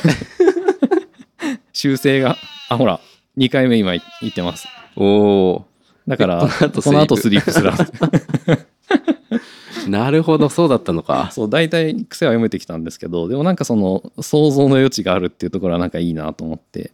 [1.73, 2.37] 修正が
[2.69, 2.99] あほら
[3.37, 4.67] 2回目今言ってます。
[4.95, 5.65] おお
[6.07, 6.47] だから
[6.83, 7.51] この後スリープ。
[7.51, 7.71] する
[9.89, 11.29] なるほどそうだったのか。
[11.31, 16.91] そう大体癖は読めてきたんですけどでもなんかその想像の余地があるっていうところはなんかいいなと思って。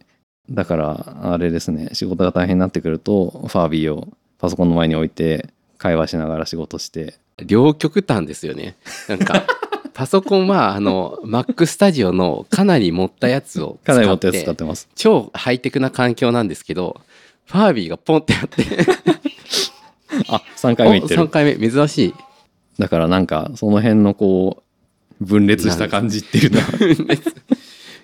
[0.50, 7.14] だからあれですね仕事が大変になってくるとファービーをパソコンの前に置いて会話しながら仕事して。
[7.44, 8.76] 両極端ですよね。
[9.08, 9.46] なんか
[9.98, 14.88] パソコンはあの Mac スタジオのかなり持ったやつを使かなり持ったやつって使ってます。
[14.94, 17.00] 超ハイテクな環境なんですけど
[17.46, 18.62] ファービーがポンってやって。
[20.30, 22.14] あ3回目いって3る回目珍しい。
[22.78, 24.62] だからなんかその辺のこ
[25.20, 26.66] う分裂した感じっていうのは。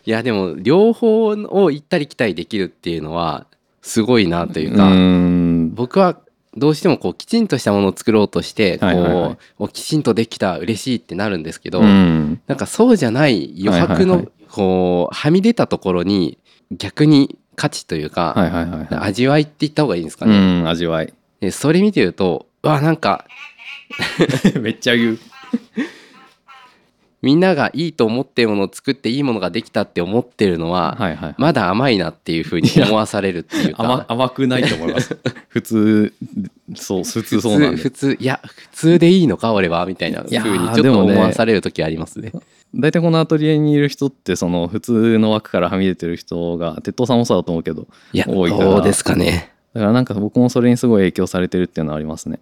[0.04, 3.46] いやでも両方を行ったり来たりできるっていうのは
[3.82, 4.90] すごいなというか、
[5.76, 6.18] 僕は
[6.56, 9.12] どうしてもこうきちんとしたものを作ろうとしてこう、はいはい。
[9.12, 12.40] はいおきちんとできた嬉しいってなるんですけど、うん。
[12.46, 16.38] なんかそうじゃない余白のこうはみ出たところに
[16.70, 20.36] 逆に価値というか、はいはいはいは味わいって言った方がいいんですかい、ね。
[20.36, 21.12] うん味わい。
[21.40, 23.26] でそれ見てるとうわなんか
[24.60, 25.18] めっちゃ言う
[27.24, 34.06] みんながいいと思ってるものを作っていいものができたって思ってるのは、はいはいまだ甘いなっていうふうに思わされるっていう甘か。
[34.08, 35.16] 甘くないと思います
[35.48, 36.12] 普通
[36.74, 42.32] そう普通そうなんで普通いや普通でいいのか俺はみたいなふうにちょっとでもね思わされる時ありますね。
[42.74, 49.52] 大体このアトリエにいる人ってその普通の枠からはみ出てる人が鉄塔さんもそうだと思うけどいや多いからどうですかね。
[49.72, 52.38] だからなんか僕もそれにすごい影響されてるっていうのはありますね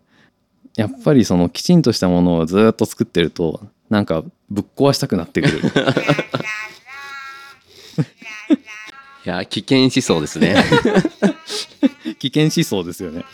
[0.77, 5.61] やっぱりそのきちんとしたものをずっと作ってるとなんかぶっ壊したくなってくる。
[9.25, 10.57] いや危険思想ですね。
[12.19, 13.25] 危険思想ですよね。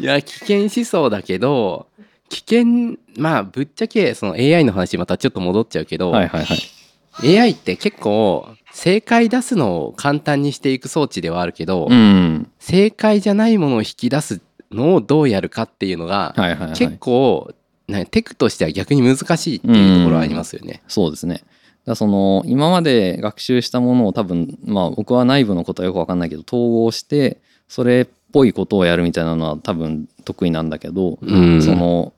[0.00, 1.88] いや危険思想だけど
[2.28, 7.38] 危険まあぶっちゃけその AI の話またちょっと戻っちゃうけど、はいはいはい。
[7.38, 12.48] AI って結構正解出すのを簡単にしていく装置ではあるけど、うん。
[12.60, 16.78] 正解じゃないものを引き出すのをどうやるかっていうのが、はいはいはい。
[16.78, 17.54] 結構、ね、
[18.10, 20.82] テクとしては逆に難しいっていうところはありますよね。
[20.88, 21.34] そうですね。
[21.34, 21.44] だか
[21.86, 32.12] らその今まで学習したものを多分まあ僕は内部のことはよく分かんないけど統合してそれっぽいことをやるみたいなのは多分得意なんだけど、うんその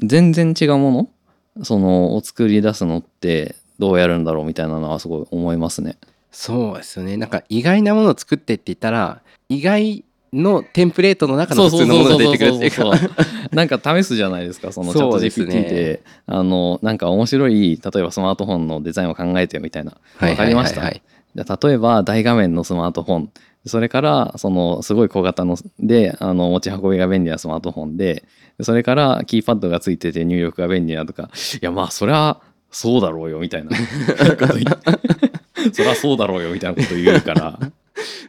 [0.00, 1.08] 全然違うも
[1.56, 5.96] のそのを作り出すのってどうやるんだろうみたいなのはすごい思いますね。
[6.32, 10.04] そうですよねなんか意外なものを作ってって言ったら意外
[10.34, 12.92] のテンプレートの中の普通のものが出てくるっていうか。
[13.52, 19.92] なんか試すじゃないですかそのチャットそうですね GPT であのなんか面白い例えばスマートフォンのデザインを考えてよみたいな。
[20.20, 20.80] わかりました？
[20.80, 21.02] はいはい
[21.36, 23.30] じゃあ例えば大画面のスマートフォン。
[23.66, 28.24] それからそのすごい小型のであの持ち運びが便利なスマートフォンで。
[28.62, 31.30] それからキーパッドがついてて入力が便利なとか。
[31.60, 32.38] いやまあそりゃ
[32.70, 33.70] そうだろうよみたいな。
[35.72, 37.58] そりゃそうだろうよみたいなこと言うから。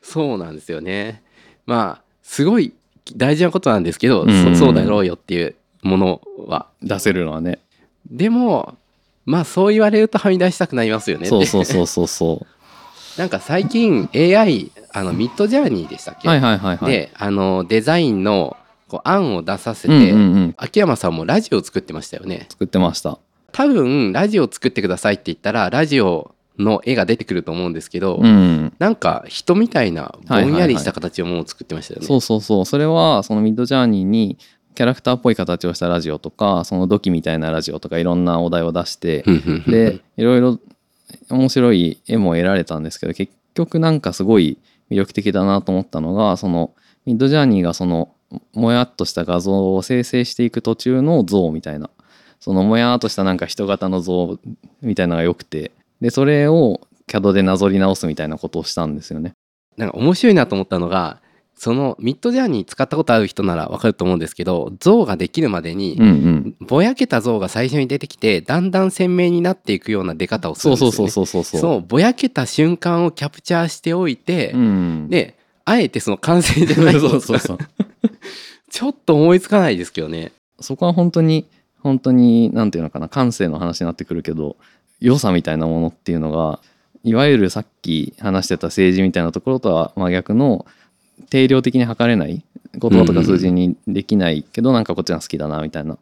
[0.01, 1.21] そうなんですよね。
[1.65, 2.73] まあすごい
[3.15, 4.55] 大事なことなんですけど、うん。
[4.55, 6.67] そそうだろうよっていうものは。
[6.81, 7.59] 出せるのはね。
[8.09, 8.75] でも
[9.25, 11.27] まあそう言われるとはみ出したくなりますよね。
[11.27, 12.45] そうそうそうそうそ
[13.17, 16.91] なんか最近 AI あのミッドジャーニーでしたっけ、うはいはいはいはい。
[16.91, 20.55] であのデザインのこう案を出させて、うんうんうん。
[20.57, 22.45] 秋山さんもラジオを作ってましたよね。
[22.49, 23.17] 作ってました。
[23.51, 28.73] 多分ラジオを作ってくださいって言ったらラジオの絵が出てくると思うんですけど、うん。
[28.79, 32.07] なんか人みたいなぼんやりした形のものを作ってましたよね。
[32.07, 32.65] そうそうそう。
[32.65, 34.37] それはそのミッドジャーニーに
[34.75, 39.23] キャラクターっぽい形をしたラジオとかその土器みたいなラジオとかいろんなお題を出して
[39.67, 40.59] でいろいろ
[41.29, 44.57] 面白い絵も得られたんですけど結局なんかすごい
[44.91, 46.73] 魅力的だなと思ったのがその
[47.05, 48.11] ミッドジャーニーがその
[48.53, 51.89] もやっとした画像を生成していく途中の像みたいな。
[52.41, 54.37] そのもやっとしたなんか人型の像
[54.81, 55.71] みたいなのが良くて
[56.01, 59.33] でそれを CAD でなぞり直すみたいなことをしたんですよね。
[59.77, 61.21] なんか面白いなと思ったのが
[61.57, 66.55] そのミッドジャーニー使ったことある人ならわかると思うんですけど像ができるまでに、うんうん。
[66.61, 76.93] ぼやけた像が最初に出てきてだんだん鮮明になっていくような出方をするそうんですよ、ね、そうそうそうそうそうぼやけた瞬間をキャプチャーしておいて、うん、であえてその完成じゃない。
[76.99, 77.57] そうそうそう。
[78.69, 80.31] ちょっと思いつかないですけどね。
[80.59, 81.45] そこは本当に
[81.81, 84.57] 本当になんていうのかな感性の話になってくるけど
[85.05, 86.59] 良さみたいなものっていうのが
[87.03, 90.65] いわゆるさっき話してた政治みたいなところとは真逆の
[91.29, 92.43] 定量的に測れない
[92.73, 95.97] 言葉とか数字にできないけどなんかこっちが好きだなみたいなっ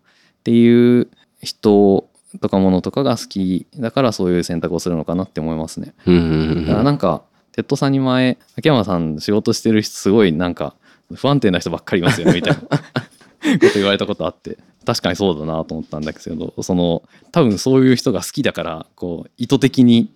[0.46, 1.10] ていう
[1.42, 2.08] 人
[2.42, 5.94] とかものとかが好きだからそういう選択をするのかなって思いますね。
[6.06, 6.20] うんう
[6.62, 6.66] ん。
[6.66, 10.76] だからなんかテッドさんに前秋山さん仕事してる人すごいなんか
[11.14, 20.10] 不安定な人ばっかりいますよねみたいなこと言われたことあって確かにそうだなと思ったんだけどその多分そういう人が好きだからこう意図的にい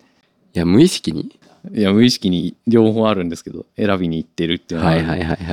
[0.53, 1.39] や無意識に？
[1.73, 4.95] いや無意識に両方あるんですけど選びに行ってるっていうのは,、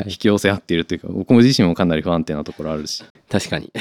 [0.07, 3.03] 引き寄せ合っているというか僕も自身もかなり不安定なところあるし。
[3.29, 3.73] 確かに。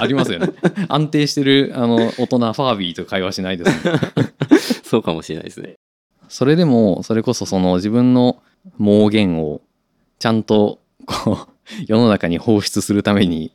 [0.00, 0.48] ありますよね。
[0.88, 3.94] 安定してるあの大人ファービーと会話しないですね。
[4.84, 5.74] そうかもしれないですね。
[6.28, 8.42] それでもそれこそその自分の
[8.80, 9.60] 妄言を
[10.18, 13.52] ちゃんとこう世の中に放出するために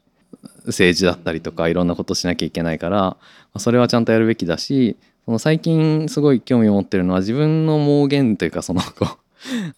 [0.67, 3.17] 政治だったりとかいろんなことしなきゃいけないから
[3.57, 9.27] それはちゃんとやるべきだしその最近すごい興味を持ってるのは自分の妄言というかそのこう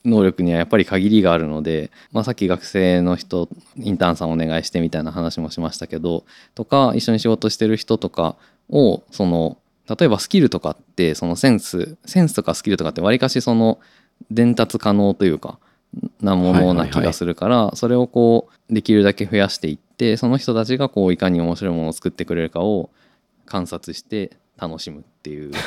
[0.06, 6.24] 能力にはやっぱり限りがあるので、まあ、さっき学生の人インターンさんお願いしてみたいな話もしましたけど
[6.56, 8.36] とか一緒に仕事してる人とか
[8.70, 13.80] をその例えばスキルとかってそのセンスセンスとかスキルとかってわりかしその
[14.32, 15.60] 伝達可能というか
[16.22, 22.90] なものな気がするから、それをこうできるだけ増やしていってその人たちがこういかに面白いものを作ってくれるかを
[23.46, 25.52] 観察して楽しむっていう。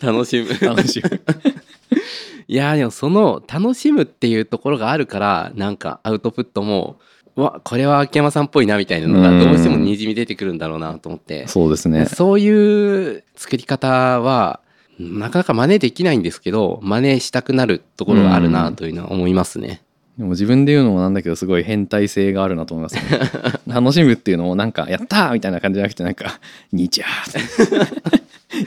[0.00, 0.48] 楽しむ。
[0.60, 1.20] 楽しむ。
[2.48, 6.96] いやーでもその楽しむっていうところがあるからなんかアウトプットも
[7.36, 11.46] うわこれは秋山さんっぽいなみたいなのがどうしてもにじみ出てくるんだろうなと思って。
[11.46, 12.06] そうですね。
[12.06, 14.60] そういう作り方は
[15.00, 19.82] なかなか真似できないんですけど真似したくなるところがあるなというのは思いますね。
[20.18, 23.02] でも自分で言うのもなんだけどすごい変態性があるなと思いますね。
[23.66, 26.38] 楽しむっていうのもなんか「やったー!」みたいな感じじゃなくてなんか
[26.72, 28.10] 「にちゃー」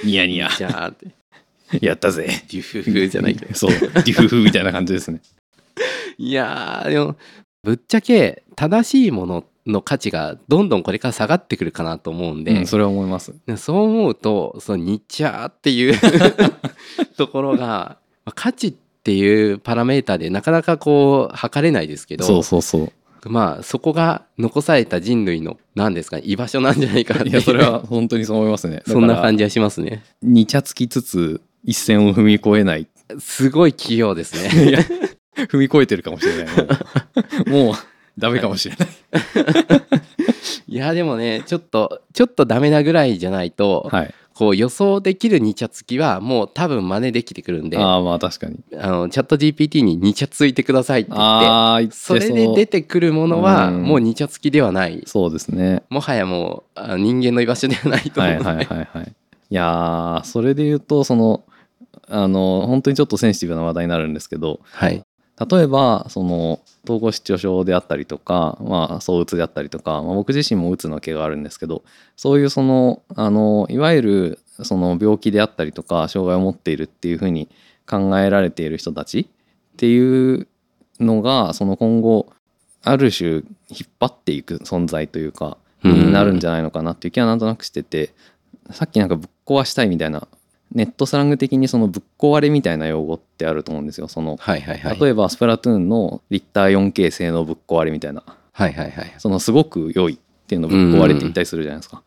[0.03, 0.49] ニヤニヤ。
[1.81, 2.27] やったぜ。
[2.51, 3.55] デュフフじゃないけど。
[3.55, 3.71] そう。
[3.71, 5.21] デュフフみたいな感じですね。
[6.17, 7.15] いやーでも
[7.63, 13.34] ぶっちゃけ正しいものの価値がどんどんこれから下がってくるかなと思うんで、うん、それは思います。
[13.57, 15.97] そう思うとそのニッチャーっていう
[17.18, 22.91] ところがまあ価値っていうパラメータでなかなかこう測れないですけどそうそうそう。
[23.26, 27.39] まあそこが残された人類の何ですかね居場所なんじゃないかなって。
[27.39, 28.82] それは本当にそう思いますね。
[28.86, 30.03] そんな感じじはしますね。
[30.22, 32.88] にちゃつきつつ一線を踏み越えない。
[33.20, 34.49] すごい器用ですね。
[35.49, 36.45] 踏み越えてるかもしれない。
[36.55, 36.64] も
[37.45, 37.49] う。
[37.49, 37.76] もう
[38.18, 38.89] ダメかもしれない。
[40.68, 40.76] い。
[40.78, 44.14] やでもねちょっとちょっとダメなぐらいじゃないと、はい。
[44.36, 48.59] こう予想できるニチャつきはもう多分真似できてくるんであああまあ確かに。
[48.72, 53.84] のチャット GPT にニチャついてくださいって言ってそれで出てくるものはうん。
[53.84, 55.03] もうニチャつきではない。
[55.05, 55.84] そうですね。
[55.89, 58.34] もはやもうあ人間の居場所ではないと思う。
[58.34, 59.14] はいはいはいはい。
[59.51, 61.43] いやーそれで言うとその
[62.07, 65.03] あの本当にちょっとセンシティブな話題になるんですけどはい
[65.39, 71.84] 例えばその統合失調症であったりとか、まあ、躁うつであったりとか、まあ、僕自身もうつの毛があるんですけど
[72.15, 77.49] そういうそのあのいわゆるその病気であったりとか障害を持っているっていうふうに
[77.88, 80.47] 考えられている人たちっていう
[80.99, 82.31] のがその今後
[82.84, 83.43] ある種引っ
[83.99, 85.93] 張っていく存在というかうん。
[85.93, 88.13] になるんじゃないのかなっていう気はなんとなくしてて
[88.71, 90.27] さっきなんかぶっ壊したいみたいな
[90.74, 94.07] ネットスラング的にそのぶっ壊れみたいな用語ってあると思うんですよ。
[94.07, 94.99] そのはいはいはい。
[94.99, 98.24] 例えばスプラトゥーンのリッター 4K 性能ぶっ壊れみたいな。
[98.53, 100.17] はいはいはいそのすごく良いっ
[100.47, 102.03] ていうのぶっ壊れていたりするじゃないですか、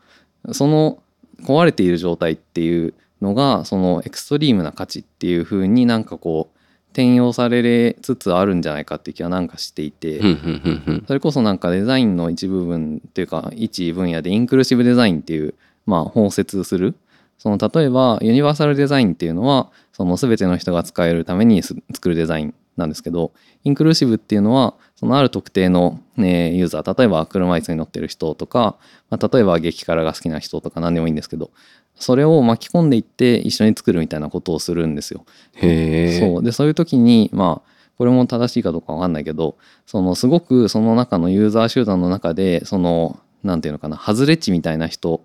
[0.53, 1.03] その
[1.43, 6.57] 壊れている状態っていうのがそのエクストリームな価値っていう風になんかこう
[6.91, 11.05] 転用されつつあるんじゃないかっていう気はなんかしていて、うんうんうんうん。
[11.07, 15.55] それこそなんかデザインの一部分っていうか一分野でインクルーシブデザインっていう
[15.85, 16.95] まあ包摂する
[17.39, 23.33] その例えばユニバーサルデザインっていうのはその全ての人が使えるためにす作るデザインなんですけど
[23.65, 28.77] インクルーシブっていうのはそのある特定の、ね、ユーザー例えば車椅子に乗ってる人とか、
[29.11, 31.51] まあ、例えば激辛が好きな人とか何でもいいんですけど
[31.95, 35.25] それを巻き込んでいって一緒に作るみたいなことをするんですよ。
[35.55, 39.57] へえそうでそういう時にまあこれも正しいかどうかわかんないけど
[39.87, 45.25] そのすごくその中のユーザー集団の中でそのなんていうのかな外れ値みたいな人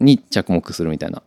[0.00, 1.22] に着目するみたいな。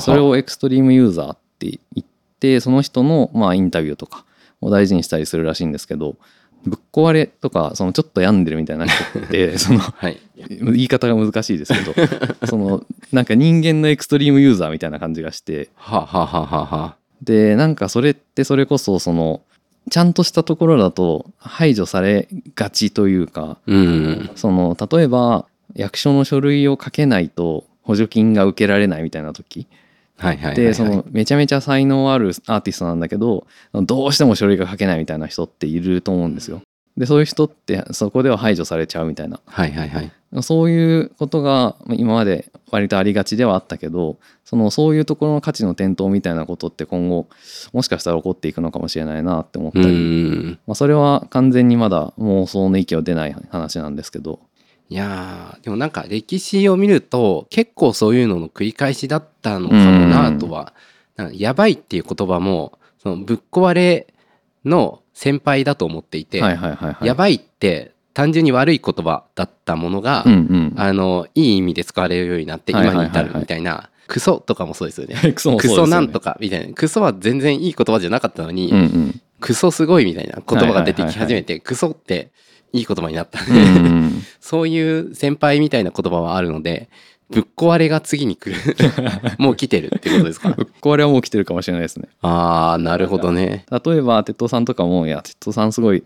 [0.00, 2.06] それをエクストリームユーザーって言っ
[2.40, 4.24] てその人のまあインタビューとか
[4.60, 6.16] を大事にしたりするらしいんですけど
[6.64, 10.18] ぶっ壊れとかそのちょっと病んでるみたいな人って そのはい。
[10.36, 11.94] 言い方が難しいですけど
[12.46, 15.70] そのなんか人間のエクストリームユーザーみたいな感じがして。
[17.22, 19.42] でなんかそれってそれこそその
[19.90, 24.30] ちゃんとしたところだと排除されがちというかうん。
[24.34, 29.66] その例えば役所の書類を書けないと補助金が受けられないみたいな時。
[30.54, 36.60] でそのめちゃめちゃ才能あるアーティストなんだけどどうしても書類が書けないみたいな人っていると思うんですよ。
[36.96, 39.40] でそういう人ってそこでは排除されちゃうみたいな。
[39.46, 40.12] はいはいはい。
[40.42, 47.28] そういうことがまあ今まで割とありがちではあったけどそのそういうところの価値の転倒みたいなことって今後
[47.72, 50.58] もしかしたら起こっていくのかもしれないなって思ったうり、ん。
[50.66, 54.40] まあ、それは完全にまだ妄想の域を出ない話なんですけど
[54.92, 60.74] いやーでもなんか歴史を見ると結構そういうのの繰り返しだったのかもなとは、
[61.16, 64.12] なんかやばいっていう言葉もそのぶっ壊れ
[64.66, 66.38] の先輩だと思っていて。
[66.38, 70.74] やばいって単純に悪い言葉だったものが、うんうん。
[70.76, 79.20] あのいい意味で使われるようになってはい今に至るみたいなクソとかもそうですよね クソもクソなんとかみたいなクソは全然いい言葉じゃなかったのに、うんうん。
[79.40, 82.30] クソすごいみたいな言葉が出てき始めて、クソって
[82.72, 86.88] いい言葉になったんで、うんうんそういう先輩みたいな言葉はあるので
[87.30, 88.60] ぶっ壊れが次に来る
[89.38, 90.50] もう来てるっていうことですか？
[90.50, 92.08] ぶっ壊れはもう来てるかもしれないですね。
[92.22, 96.02] ああなるほどね例えば、鉄道さんとかも、いや、鉄道さんすごい、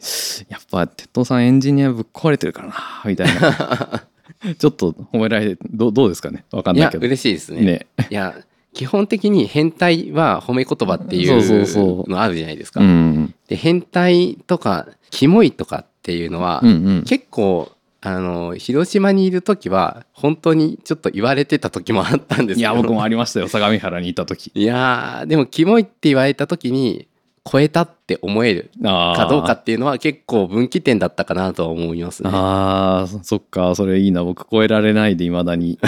[0.49, 2.75] やっぱ、鉄道さんエンジニアぶっ壊れてるからな、
[3.07, 4.05] みたいな。
[4.59, 6.45] ちょっと褒められて、どうどうですかね？
[6.53, 7.07] わかんいやないけど。
[7.07, 7.87] 嬉しいですねね。
[8.11, 8.35] いや
[8.73, 11.27] 基本的に変態は褒め言葉ってい
[11.67, 13.35] そうのあるじゃないですかうん。
[13.49, 17.03] で変態とかキモいとかっていうのは、うんうん。
[17.03, 24.53] 結構あの広島にいる時は本当にちょっと言われてた時もあったんですけどいや、僕もありましたよ、 相模原にいた時。
[24.55, 27.09] いやーでもキモいって言われた時に
[27.51, 32.31] 超えたって思えるかどうかっていうのは結構分岐点だったかなとは思いますね。
[32.33, 34.23] あーそっか、それいいな。
[34.23, 35.81] 僕超えられないで、いまだに。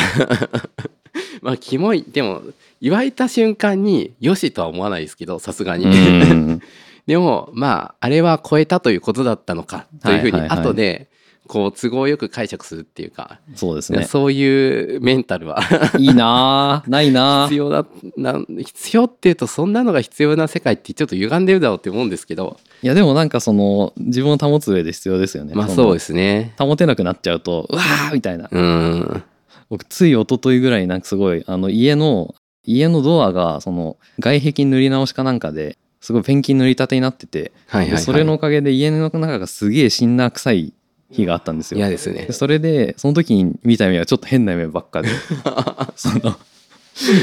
[1.40, 2.42] まあキモいでも
[2.80, 5.86] 言われた瞬間によしとは思わないですけどさすがに。
[7.08, 7.14] うん。
[7.14, 11.08] でもまああれは超えたということだったのかというふうに後で
[11.48, 14.04] こう都合よく解釈するっていうか、そうですね。
[14.04, 15.60] そういうメンタルは
[15.98, 17.86] いいなーないなー必要だ
[18.16, 25.54] な必要っていうとそんなのが必要な世界ってちょっと歪んでるだろうって思うんですけどいや、でもなんかその、自分を保つ上で必要ですよね。
[25.54, 26.54] のまあそうですね。
[26.58, 28.48] 保てなくなっちゃうと、うわーみたいな。
[28.50, 29.22] うん
[29.70, 32.34] 僕つい一昨日ぐらいなんかすごいあの家の
[32.64, 40.72] 家のドアがその外壁塗り直しかなんかですごいペンキ塗りたてになってて、はいはい、それのおかげで家の中がすげえシンナー臭い
[41.10, 41.78] 日があったんですよ。
[41.78, 42.32] 嫌ですねで。
[42.32, 45.08] それでその時に見た夢はちょっと変な夢ばっかで
[45.96, 46.36] その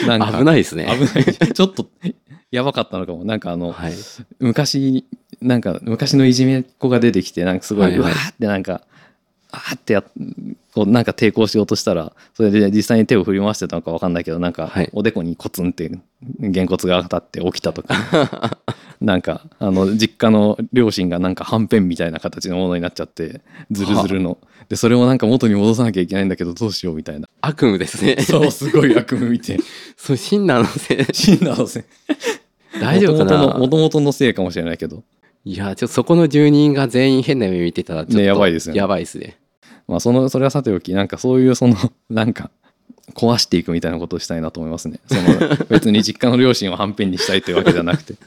[0.08, 0.88] なんか危ないですね。
[0.88, 1.88] 危ないちょっと
[2.52, 3.94] やばかったのかもなんかあの、はい。
[4.40, 5.06] 昔
[5.42, 8.82] なんか昔のいじめっ子が出てきてなんかすごい、はいはいうわーってなんか
[9.52, 10.06] あーってやっ
[10.76, 14.90] こうなんか抵抗しようとしたらそれで実際に手を振り回してたのか分かんないけどなんかはい。
[14.92, 15.90] おでこにコツンって
[16.40, 18.60] げんこつが当たって起きたとか
[19.00, 23.40] なんかあの実家の両親がなんかはんぺんみたいな形のものになっちゃって
[23.72, 24.38] ズルズルの。
[24.68, 27.30] でそれをなんか元に戻さなきゃいけないんだけどどうしようみたいな。
[27.40, 28.18] 悪夢ですね。
[28.28, 29.58] そうすごい悪夢見て。
[29.96, 31.06] そう、シンナーのせい。
[31.14, 31.86] 死んだのせ
[32.82, 33.58] 大丈夫かな？
[33.58, 35.04] もともとのせいかもしれないけど。
[35.46, 38.80] いや、ちょっとそこの住人が全員変な夢見てたら、ちょっと、ねやばいですよね。
[38.80, 39.38] やばいですね。
[39.88, 41.76] まあそのそれはさておきなんかそういうその
[42.10, 42.50] なんか
[43.14, 48.16] 壊していくみたいなことをしたいなと思いますねその 別に実家の両親をはんぺんにしたいというわけじゃなくて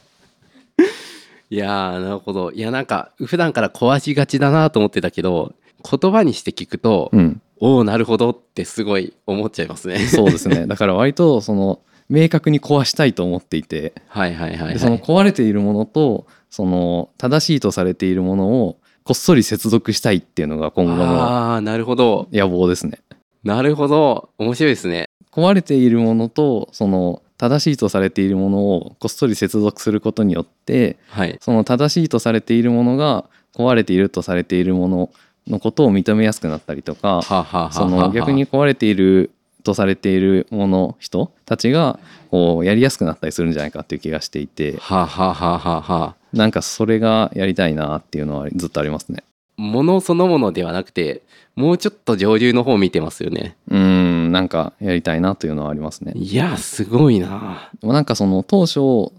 [1.51, 2.51] いやー、なるほど。
[2.51, 5.53] いや、なんか、普段から壊しがちだなと思ってたけど、
[5.83, 9.99] 言葉にして聞くと、うんおおなるほどってすごい思っちゃいますね。
[10.07, 14.73] そうですねだから割とその明確に壊したいと思っていてはいはいはい、はい。
[14.75, 22.27] でその壊れているものとその正しいとされているものをこっそり接続したいっていうのが今後のああ、なるほど。
[22.31, 22.99] 野望ですね
[23.43, 24.29] なるほど。
[24.37, 25.05] 面白いですね。
[25.31, 31.37] 壊れているものとその正しいとされているものをこっそり接続することによってはい。
[31.39, 33.25] その正しいとされているものが
[33.55, 35.09] 壊れているとされているもの
[35.47, 39.31] のことを認めやすくなったりとかはあ、はあその逆に壊れている
[39.63, 41.99] とされているもの人たちが
[42.31, 49.23] こうやりやすくなったりするんじゃないかっていう気がしていてはあ、はあはあはあはあ、なんかそれがやりたいなっていうのはずっとありますね。
[49.57, 51.21] ものそのものではなくて
[51.55, 53.57] もうちょっと上流の方を見てますよね。
[53.67, 56.13] うーんなんかやりたいなというのはありますね。
[56.15, 57.69] いやすごいな。
[57.83, 59.11] なんかその当初そ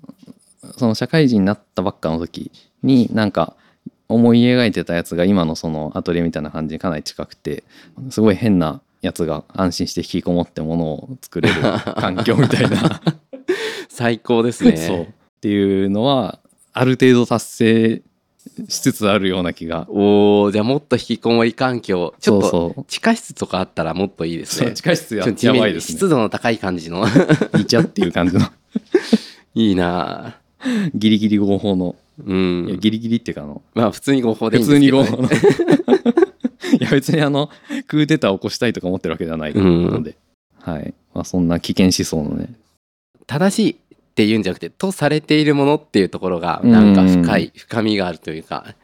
[0.81, 2.51] の社会人になったばっかの時
[2.83, 3.55] になんか
[4.09, 7.63] 思い描いてたやつが今のそのアトリエみたいな感じにかなり近くて
[8.11, 11.55] すごい変なやつが安心して引きこもってものを作れる
[11.97, 13.01] 環境みたいな。
[13.89, 14.77] 最高ですね。
[14.77, 15.03] そう。
[15.03, 15.07] っ
[15.41, 16.39] ていうのは
[16.73, 18.03] ある程度達成
[18.69, 19.87] しつつあるような気が。
[19.91, 24.73] おーじゃあもっと引きこもり環境ちょっと地下室とかあったらもっといいですね。
[24.73, 25.93] 地下室ややばいですね。
[25.93, 27.05] 湿度の高い感じの。
[27.59, 28.47] いちゃっていう感じの。
[29.55, 30.91] いいなぁ。
[30.95, 32.79] ギリギリ合法の、うん。
[32.81, 35.29] ギリギリっていうかあのまあ普通に合法でい普通に合法の。
[36.81, 37.51] いや別にあの
[37.89, 40.17] クーデターを起こしたいとか思ってるわけではないので、
[40.61, 40.95] はい。
[41.15, 42.55] まあ、そんな危険思想のね。
[43.27, 43.90] 正しい
[44.21, 48.75] っていうんじゃなくてとされているものっていうところがなんか深い深みがあるというか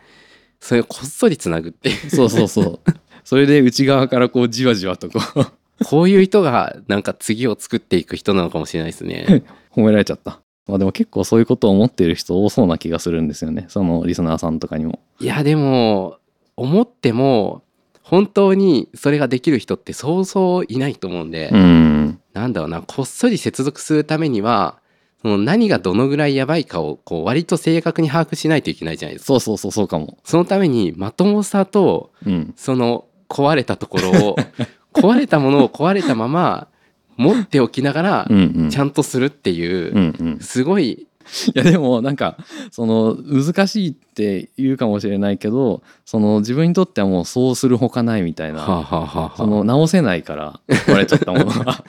[0.61, 2.11] それをこっそりつなぐっていう。
[2.11, 2.81] そうそうそう。
[3.23, 5.85] それで内側からこうじわじわとこう。
[5.85, 9.45] こういう人がなんか次を作っていく人なのかもしれないですね。
[9.71, 10.41] 褒められちゃった。
[10.67, 13.67] まあでも結構そういうことを思っている人多そうな気がするんですよね。
[13.69, 15.01] そのリスナーさんとかにも。
[15.21, 16.17] いやでも
[16.57, 17.63] 思っても
[18.01, 22.19] 本当にそれができる人ってそうそういないと思うんで、うん。
[22.33, 24.79] なんだろうなこっそり接続するためには
[25.27, 29.27] その何がどのぐらいやばいかをこう割と正確に把握しないといけないじゃないですか。
[29.27, 30.19] そうそうそうそうかも。
[30.23, 32.55] そのためにまともさとうん。
[32.57, 34.37] その壊れたところを
[34.95, 36.69] 壊れたものを壊れたまま
[37.17, 38.29] 持っておきながら
[38.71, 41.09] ちゃんとするっていう、すごい
[41.49, 42.37] いやでもなんか
[42.71, 49.37] その難しいって言うかもしれないけどその自分にとってはもうそうするほかないみたいな、はあ、はあはあはあ。
[49.37, 51.85] その直せないから壊れちゃったものが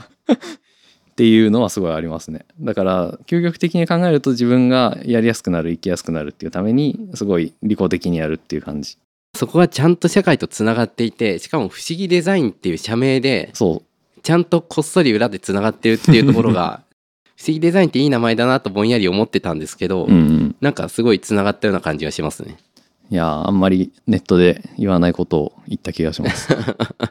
[1.17, 2.45] っていうのはすごいありますね。
[2.59, 8.99] だから究極的に考えると自分がやりやすくなる生きやすくなるっていうためにすごい利己的にやるっていう感じ。
[9.35, 13.81] そこがちゃんと社会とつながっていてしかも「不思議デザイン」っていう社名でそ
[14.21, 16.83] ちゃんとこっそり裏でつながってるっていうところが
[17.35, 22.57] 不思議デザインっていい名前だなとぼんやり思ってたんですけど、う、うんうん、なんかすごいつながったような感じがしますね。
[23.09, 26.55] いやあんまりネットで言わないことを言った気がします。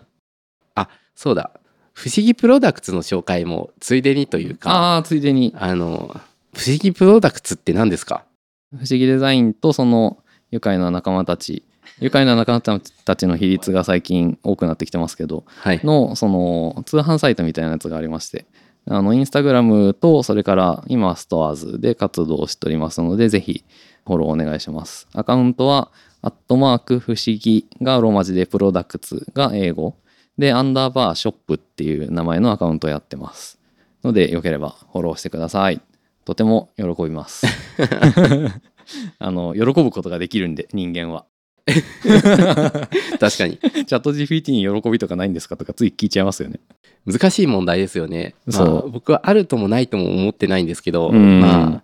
[0.76, 1.50] あそうだ
[1.96, 5.54] 不思議プロダクツの紹介もついでにというかああついでに。
[5.56, 6.20] あの
[6.52, 8.24] 不思議プロダクツって何ですか？
[8.70, 10.18] 不思議デザインとその
[10.50, 11.64] 愉快な仲間たち。
[12.00, 15.80] 愉快な仲間たちの比率が最近多くなってきてますけどはい。
[15.82, 18.44] のその通販サイトみたいなやつがありまして
[18.86, 23.64] あのインスタグラムとそれから今はストアーズで活動しておりますのでぜひ
[24.04, 25.08] フォローお願いします。
[25.14, 25.90] アカウントは
[26.20, 29.96] アットマーク不思議がローマ字でプロダクツが英語
[30.38, 33.58] でアンダーバーショップっていう名前のアカウントをやってます。
[34.04, 35.80] のでよければフォローしてください。
[36.24, 37.46] とても喜びます。
[39.18, 41.24] あの喜ぶことができるんで人間は。
[41.66, 43.58] 確かに。
[43.58, 45.56] チャット GPT に喜びとかないんですか？
[45.56, 46.60] とかつい聞いちゃいますよね。
[47.06, 48.34] 難しい問題ですよね。
[48.46, 51.40] まあそう僕はあるともないとも思ってないんですけど、うん。
[51.40, 51.82] まあ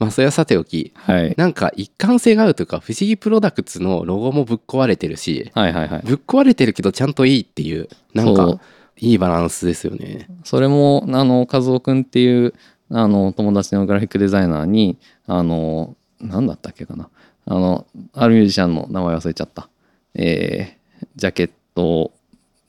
[0.00, 1.34] まあそれはさておきはい。
[1.36, 6.02] なんか一貫性があるというか不思議プロダクツのロゴもぶっ壊れてるしはいはいはい。
[6.04, 8.58] ぶっ壊れてるけどちゃんといいっていうなんか
[8.98, 10.26] いいバランスですよね。
[10.42, 12.54] それもあの和夫くんっていう
[12.90, 17.08] あの友達のグラフィックデザイナーにあの何だったっけかな。
[17.46, 19.68] あのあるミュージシャンの名前忘れちゃった。
[20.14, 20.80] えー
[21.16, 22.12] ジャケット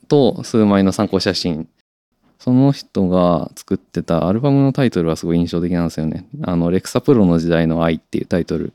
[0.08, 1.68] と数枚の参考写真
[2.42, 6.26] その人が作ってたアルバムのタイトルはすごい印象的なんですよね。
[6.42, 8.74] あのレクサプロの時代の愛っていうタイトル。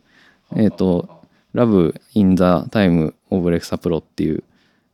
[0.54, 1.08] えっ、と、
[1.52, 4.44] Love in the Time of レクサプロっていう、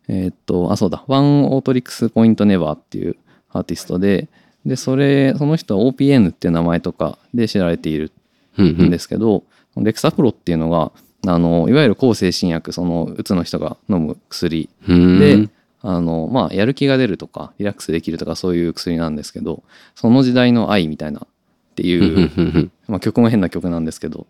[0.09, 3.16] えっ、と、あ、そうだ、One Otrix Point Never っていう
[3.53, 4.29] アーティストで、
[4.64, 8.11] で、それ、その人は OPN っていう名前とかで知られている
[8.57, 9.43] うんですけど、
[9.77, 10.93] レクサプロっていうのが、
[11.27, 15.51] あの、いわゆる抗精神薬、その、うつの人が飲む薬うんで、
[15.83, 19.62] あのまあやる気が出るとかリラックスできるとかそういう薬なんですけど
[19.95, 21.26] その時代の愛みたいなっ
[21.74, 24.26] ていう、まあ、曲も変な曲なんですけど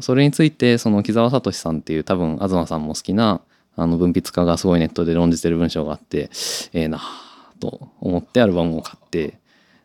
[0.00, 3.40] それについてその木澤聡さんっていう多分東さんも好きな
[3.76, 6.30] あの文筆家がすごいネットで論じてる文章があって
[6.72, 9.38] ええなあと思ってアルバムを買って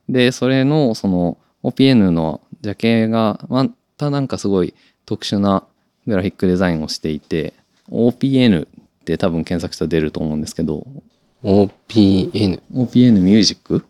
[0.07, 4.74] でそれのその OPN のジャケがまたなんかすごい
[5.05, 5.66] 特殊な
[6.07, 7.53] グラフィックデザインをしていて
[7.89, 8.68] OPN
[9.02, 10.86] って多分検索したら出ると思うんですけど
[11.43, 12.62] OPN。
[12.74, 13.86] OPN ミュージック？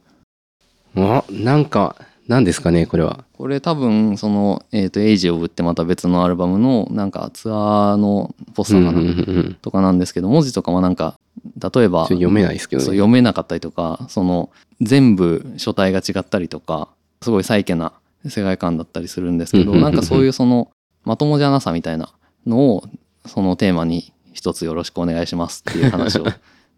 [0.95, 1.95] あ、なんか、
[2.27, 3.25] 何ですかね、これは。
[3.33, 11.17] これ多分その、えー、とエイジオブってまた別のアルバムのなんかツアーのポスターかな、うんうんうんうんとかなんですけど文字とかもなんか
[11.57, 12.85] 例えば読めないですけどね。
[12.87, 14.51] 読めなかったりとかその
[14.81, 16.89] 全部書体が違ったりとか
[17.23, 17.93] すごいサイケな
[18.27, 20.69] 世界観だったりするんですけどうんうんうんうんなんかそういうその
[21.05, 22.13] まともじゃなさみたいな
[22.45, 22.83] のを
[23.25, 26.25] そのテーマに一つよろしくお願いしますっていう話を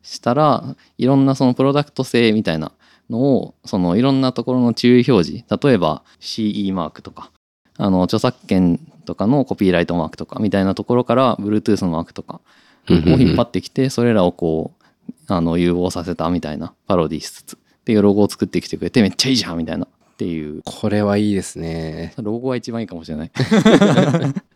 [0.02, 2.72] したら いろんなそのプロダクト性みたいな
[3.10, 5.46] のをそのいろんなところの注意表示。
[5.64, 7.32] 例えば CE マークとか
[7.78, 12.42] あの著作権とかのコピーライトマークとかみたいなところから Bluetooth のマークとか
[12.90, 19.88] を引っ張ってきてそれらをこうあの融合させたみたいなパロディしつつっていうロゴを作ってきてくれてめっちゃいいじゃんみたいなっ
[20.22, 20.62] っていう。
[20.66, 22.14] これはいいですね。
[22.22, 23.32] ロゴは一番いいかもしれない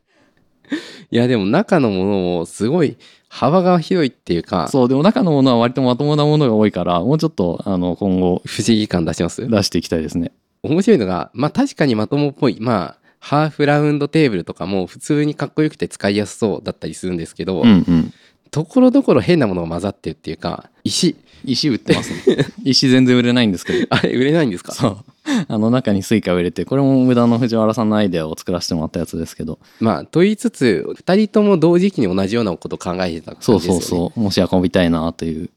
[1.12, 2.98] いやでも中のものもすごい
[3.30, 9.48] 幅が広いっていうかそうでも中のものは割とまともなものが多いからもうちょっとあの今後不思議感出します？
[9.48, 10.32] 出していきたいですね。
[10.64, 12.58] 面白いのがまあ確かにまともっぽい。
[12.60, 18.14] まあハーフラウンドテーブルとかも普通にかっこよくて使いやすそうだったりするんですけど、うんうん。
[18.52, 21.16] ところどころ変なものが混ざってるっていうか石。
[21.44, 22.46] 石売ってますね。
[22.64, 23.88] 石全然売れないんですけど。
[23.92, 24.74] あれ売れないんですか？
[24.74, 24.98] そう
[25.48, 29.60] あの中に Suica を入れてこれも無駄の藤原さんのアイデアを作らせてもらったやつですけど。
[29.80, 33.82] まあと言いつつ2人とも同時期に同じようなことを考えてたですよねそう。
[33.82, 35.50] そう持ち運びたいなという。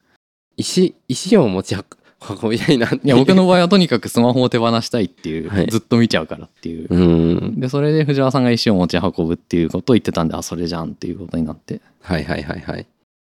[0.57, 5.67] 石石を持ち運びたいなっていや僕の場合はとにかくスマホを手放したいっていう、はい。
[5.69, 6.99] ずっと見ちゃうからっていう、う
[7.51, 7.61] ん。
[7.61, 11.81] でそれで藤原さんが石を持ち運ぶっていうことを言ってたんであそれじゃんっていうことになって。
[12.01, 12.87] はいはいはいはい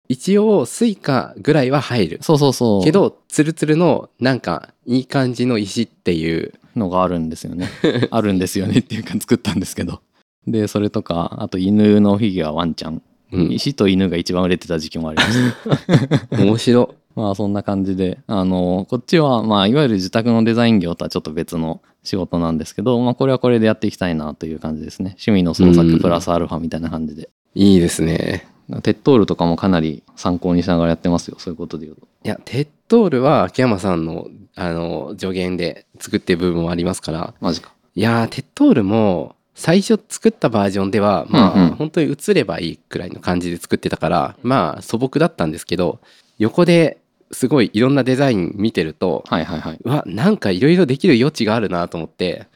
[0.08, 2.20] 一応 Suica ぐらいは入る。
[2.22, 2.84] そうそうそう。
[2.84, 6.54] けどツルツルのなんかいい感じの石っていう。
[6.76, 7.70] のがあるんですよね。
[8.12, 10.02] あるんですよねっていうか作ったんですけど。
[10.48, 13.02] でそれとかあと犬のフィギュアワンちゃん、
[13.32, 13.52] うん。
[13.52, 16.38] 石と犬が一番売れてた時期もありました。
[16.44, 16.96] 面白。
[17.16, 25.16] まあそんな感じであのこっちはまあいわゆる受託のデザイン業とはちょっと別の仕事なんですけど、まあ、これはこれでやっていきたいなという感じですね。
[25.26, 27.30] 趣味の創作プラスアルファみたいな感じで。
[27.56, 28.46] いいですね
[28.82, 32.08] テッドールとかもかなり参考にしながらやってますよそういうことで言うと。
[32.24, 37.34] いやテッドールは秋山さんのあの助言で作ってる部分もありますから。
[37.42, 37.72] マジか。
[37.96, 41.76] いやーテッドールも最初作ったバージョンではまあ、うんうん。
[41.76, 46.00] 本当に映ればいいくらいの感じで作ってたからまあ素朴だったんですけど
[46.40, 46.98] 横で
[47.32, 49.80] すごいいろんなデザイン見てるとはいはいはい。
[49.84, 52.48] うわなんかいろいろできる余地があるなと思って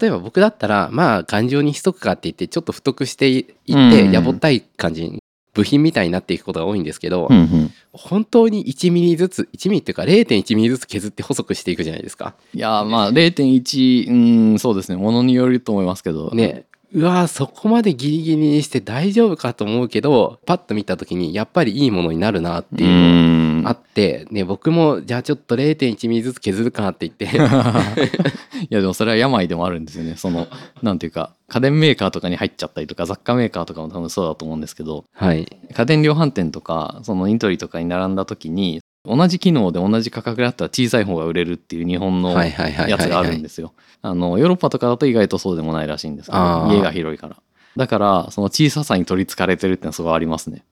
[0.00, 3.90] 例えば僕だったらまあ頑丈にしとくかって言ってちょっと太くしていうんうんうん。
[3.90, 5.22] ってやぼったい感じに
[5.56, 7.72] 部品みたいになっていくことが多いんですけど、うんうん。
[7.92, 12.34] 本当に1ミリずつ1ミリっていうか0.1ミリずつ削って細くしていくじゃないですか。
[12.52, 14.96] いやーまあ0.1うんそうですね。
[14.96, 16.30] ものによると思いますけど。
[16.30, 16.66] ね。
[16.92, 22.90] うわーそこまでギリギリにして大丈夫かと思うけどパッと見た時にやっぱりいいものになるなっていう
[23.68, 30.46] あって、ね、僕もじゃあちょっと0.1ミリずつ削るかって言って いやでもそれは病でもあるんですよねその
[30.82, 42.50] なんていうか家電メーカーとかに入っちゃったりとか雑貨メーカーとかも多分そうだと思うんですけどはい家電量販店とかそのイントリとかに並んだ時に同じ機能で同じ価格だったら小さい方が売れるっていう日本のや
[42.98, 43.72] つがあるんですよ。
[44.02, 47.36] あのヨーロッパとかだと意外とそうでもないらしいんですけど家が広いから。
[47.76, 50.64] だからその小ささに取りつかれてるってのはすごいありますね。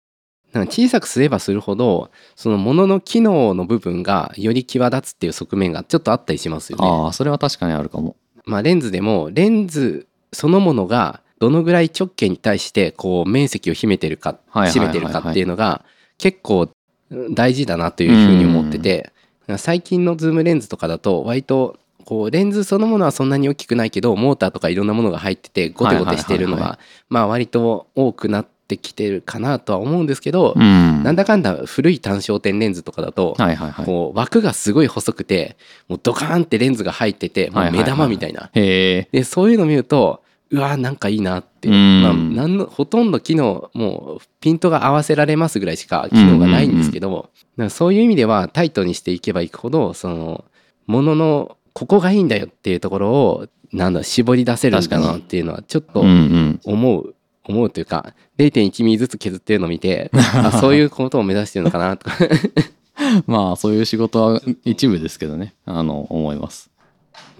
[0.54, 6.86] なんか小さくすればするほどそのものの機能の部分がより際立つっていう側面がちょっとあったりしますよね。
[6.88, 8.16] ああそれは確かにあるかも。
[8.46, 15.84] まあ、レンズでもレンズそのものがどのぐらい直径に対してこう面積を秘めてるか占めてるかっていうのが
[16.18, 16.68] 結構
[17.10, 19.12] うん大事だなというふうに思ってて
[19.58, 26.78] 最近のズームレンズとかだと割とこうレンズそのものはそんなに大きくないけどモーターとかいろんなものが入っててゴテゴテしてるのが
[27.08, 28.46] まあ割と多くなっ
[28.76, 31.02] てきてるかなとは思うんですけどうん。
[31.02, 33.86] なんだかんだ古い単焦点レンズとかだとはいはいはい。
[33.86, 35.56] こう枠がすごい細くて
[35.88, 39.08] もうドカーンってレンズが入っててもう目玉みたいなへえ。
[39.12, 50.44] でそういうの見るとうわーなんかいいなって、うんまあ、なんのほとんど機能もうピントが合わせられますぐらいしか機能がないんですけど、なんかそういう意味ではタイトにしていけばいくほどその
[50.86, 56.60] もののここがいいんだよっていうところをなんだ絞り出せるんだなっていうのはちょっとうんうん。
[56.64, 57.14] 思う。
[57.46, 62.16] 思うというか0.1ミリずつ削ってるのを見てあ そういうことを目指してるのかなとか。
[63.26, 65.54] まあそういう仕事は一部ですけどね。
[65.66, 66.70] あの思います。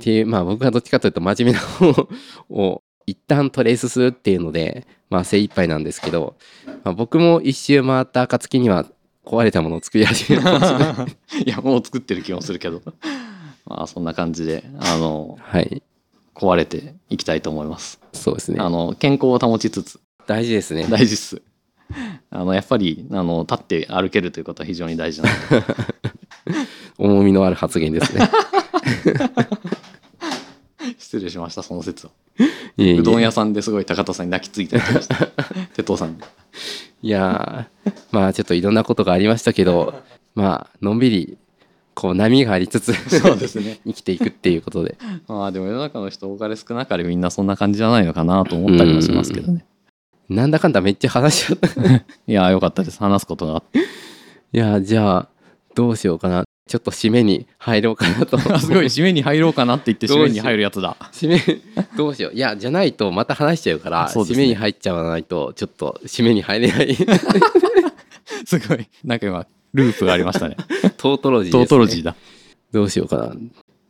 [0.01, 2.09] っていうまあ僕はどっちかというと真面目な方
[2.51, 6.37] を一旦トレースするっていうのでまあ精一杯なんですけど、
[6.85, 8.85] まあ、僕も一周回った暁には
[9.25, 11.07] 壊れたものを作り始めるかもしれな
[11.39, 12.83] いいやもう作ってる気もするけど。
[13.67, 15.83] まあそんな感じであのはい
[16.35, 18.01] 壊れていきたいと思います。
[18.12, 21.43] そうですねあの健康を保ちつつ大事ですね大事っす。
[22.30, 25.66] あのやっぱりあの立って歩けるということは非常に大事なので
[26.99, 28.28] 重みのある発言ですね
[30.99, 32.12] 失礼しましたその説は。
[32.76, 35.26] いえいえうどん屋さんですごい高田さんに泣きついたりしました。
[35.76, 36.18] 鉄塔さんに。
[37.03, 40.03] いやーまあちょっといろんなことがありましたけど
[40.35, 41.39] まあのんびり
[41.95, 43.80] こう波がありつつそうですね。
[43.86, 44.97] 生きていくっていうことで。
[45.28, 49.64] まあでも世の中の人多かれ少なかれみんなそんな感じじゃないのかなと思ったりもしますけどね。
[50.28, 52.99] なんだかんだめっちゃ話しちゃったい いやよかったです。
[52.99, 53.55] 話すことが。
[53.55, 53.80] あって。
[54.53, 55.28] やーじゃあ
[55.74, 56.45] どうしようかな。
[56.66, 58.38] ちょっと締めに入ろうかなと。
[58.53, 58.86] あすごい。
[58.86, 60.97] 締めに入ろうかなって言って締めに入るやつだ。
[61.12, 61.61] 締め
[61.97, 62.36] どうしよう。
[62.36, 64.12] いやじゃないとまた話しちゃうからね。
[64.12, 66.97] 締めに入っちゃわないとちょっと締めに入れない。
[68.47, 68.88] すごい。
[69.05, 70.57] なんか今ループがありましたね。
[70.97, 72.16] トートロジーね、トートロジーだ。
[72.72, 73.33] どうしようかな。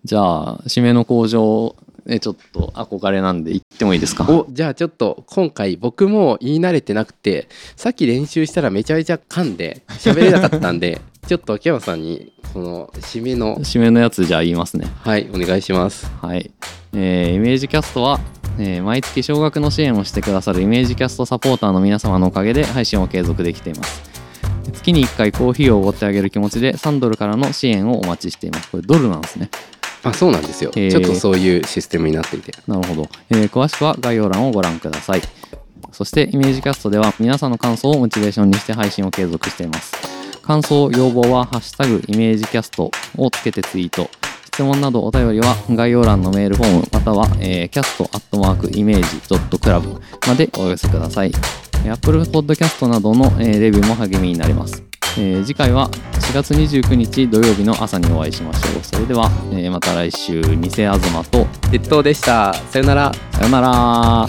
[0.05, 1.75] じゃあ締めの工場
[2.07, 4.25] えちょっと憧れなんで行ってもいいですか？
[4.29, 14.87] おじゃあちょっと今回僕も言い慣れてなくてさっき練習したらめちゃめちゃ噛んで喋れなかったんで ちょっと秋山さんにこの締めの締めのやつじゃあ言いますね。
[15.03, 16.11] はいお願いします。
[16.21, 16.51] はい、
[16.95, 18.21] えーイメージキャストは、
[18.59, 24.14] えー毎月少額の支援をしてくださるイメージキャストサポーターの皆様のおかげで配信を継続できています
[24.73, 28.71] 月に1回コーヒーをおごってあげる気持ちで3ドルからの支援をお待ちしています。
[28.71, 29.51] これドルなんですね。
[30.03, 30.71] あそうなんですよ。
[30.77, 30.91] へー。
[30.91, 32.53] ちょっとそういうシステムになっていて。
[32.67, 35.23] なるほど、えー詳しくは概要欄をご覧ください。
[35.93, 39.95] そしてイメージキャストでは皆さんの感想をモチベーションにして配信を継続しています。
[40.43, 44.11] 感想要望は「ハッシュタグイメージキャスト」をつけてツイート
[44.55, 51.33] 質問などお便りは概要欄のメールフォームまたは、えー、cast.image.club までお寄せください。
[51.85, 54.85] えー Apple Podcast などの、えーレビューも励みになります、
[55.19, 58.85] えー次回は4月29日土曜日の朝にお会いしましょう。
[58.85, 60.41] それでは、えーまた来週。
[60.41, 62.55] 偽東と鉄塔でした。
[62.55, 63.13] さよなら。
[63.33, 64.29] さよなら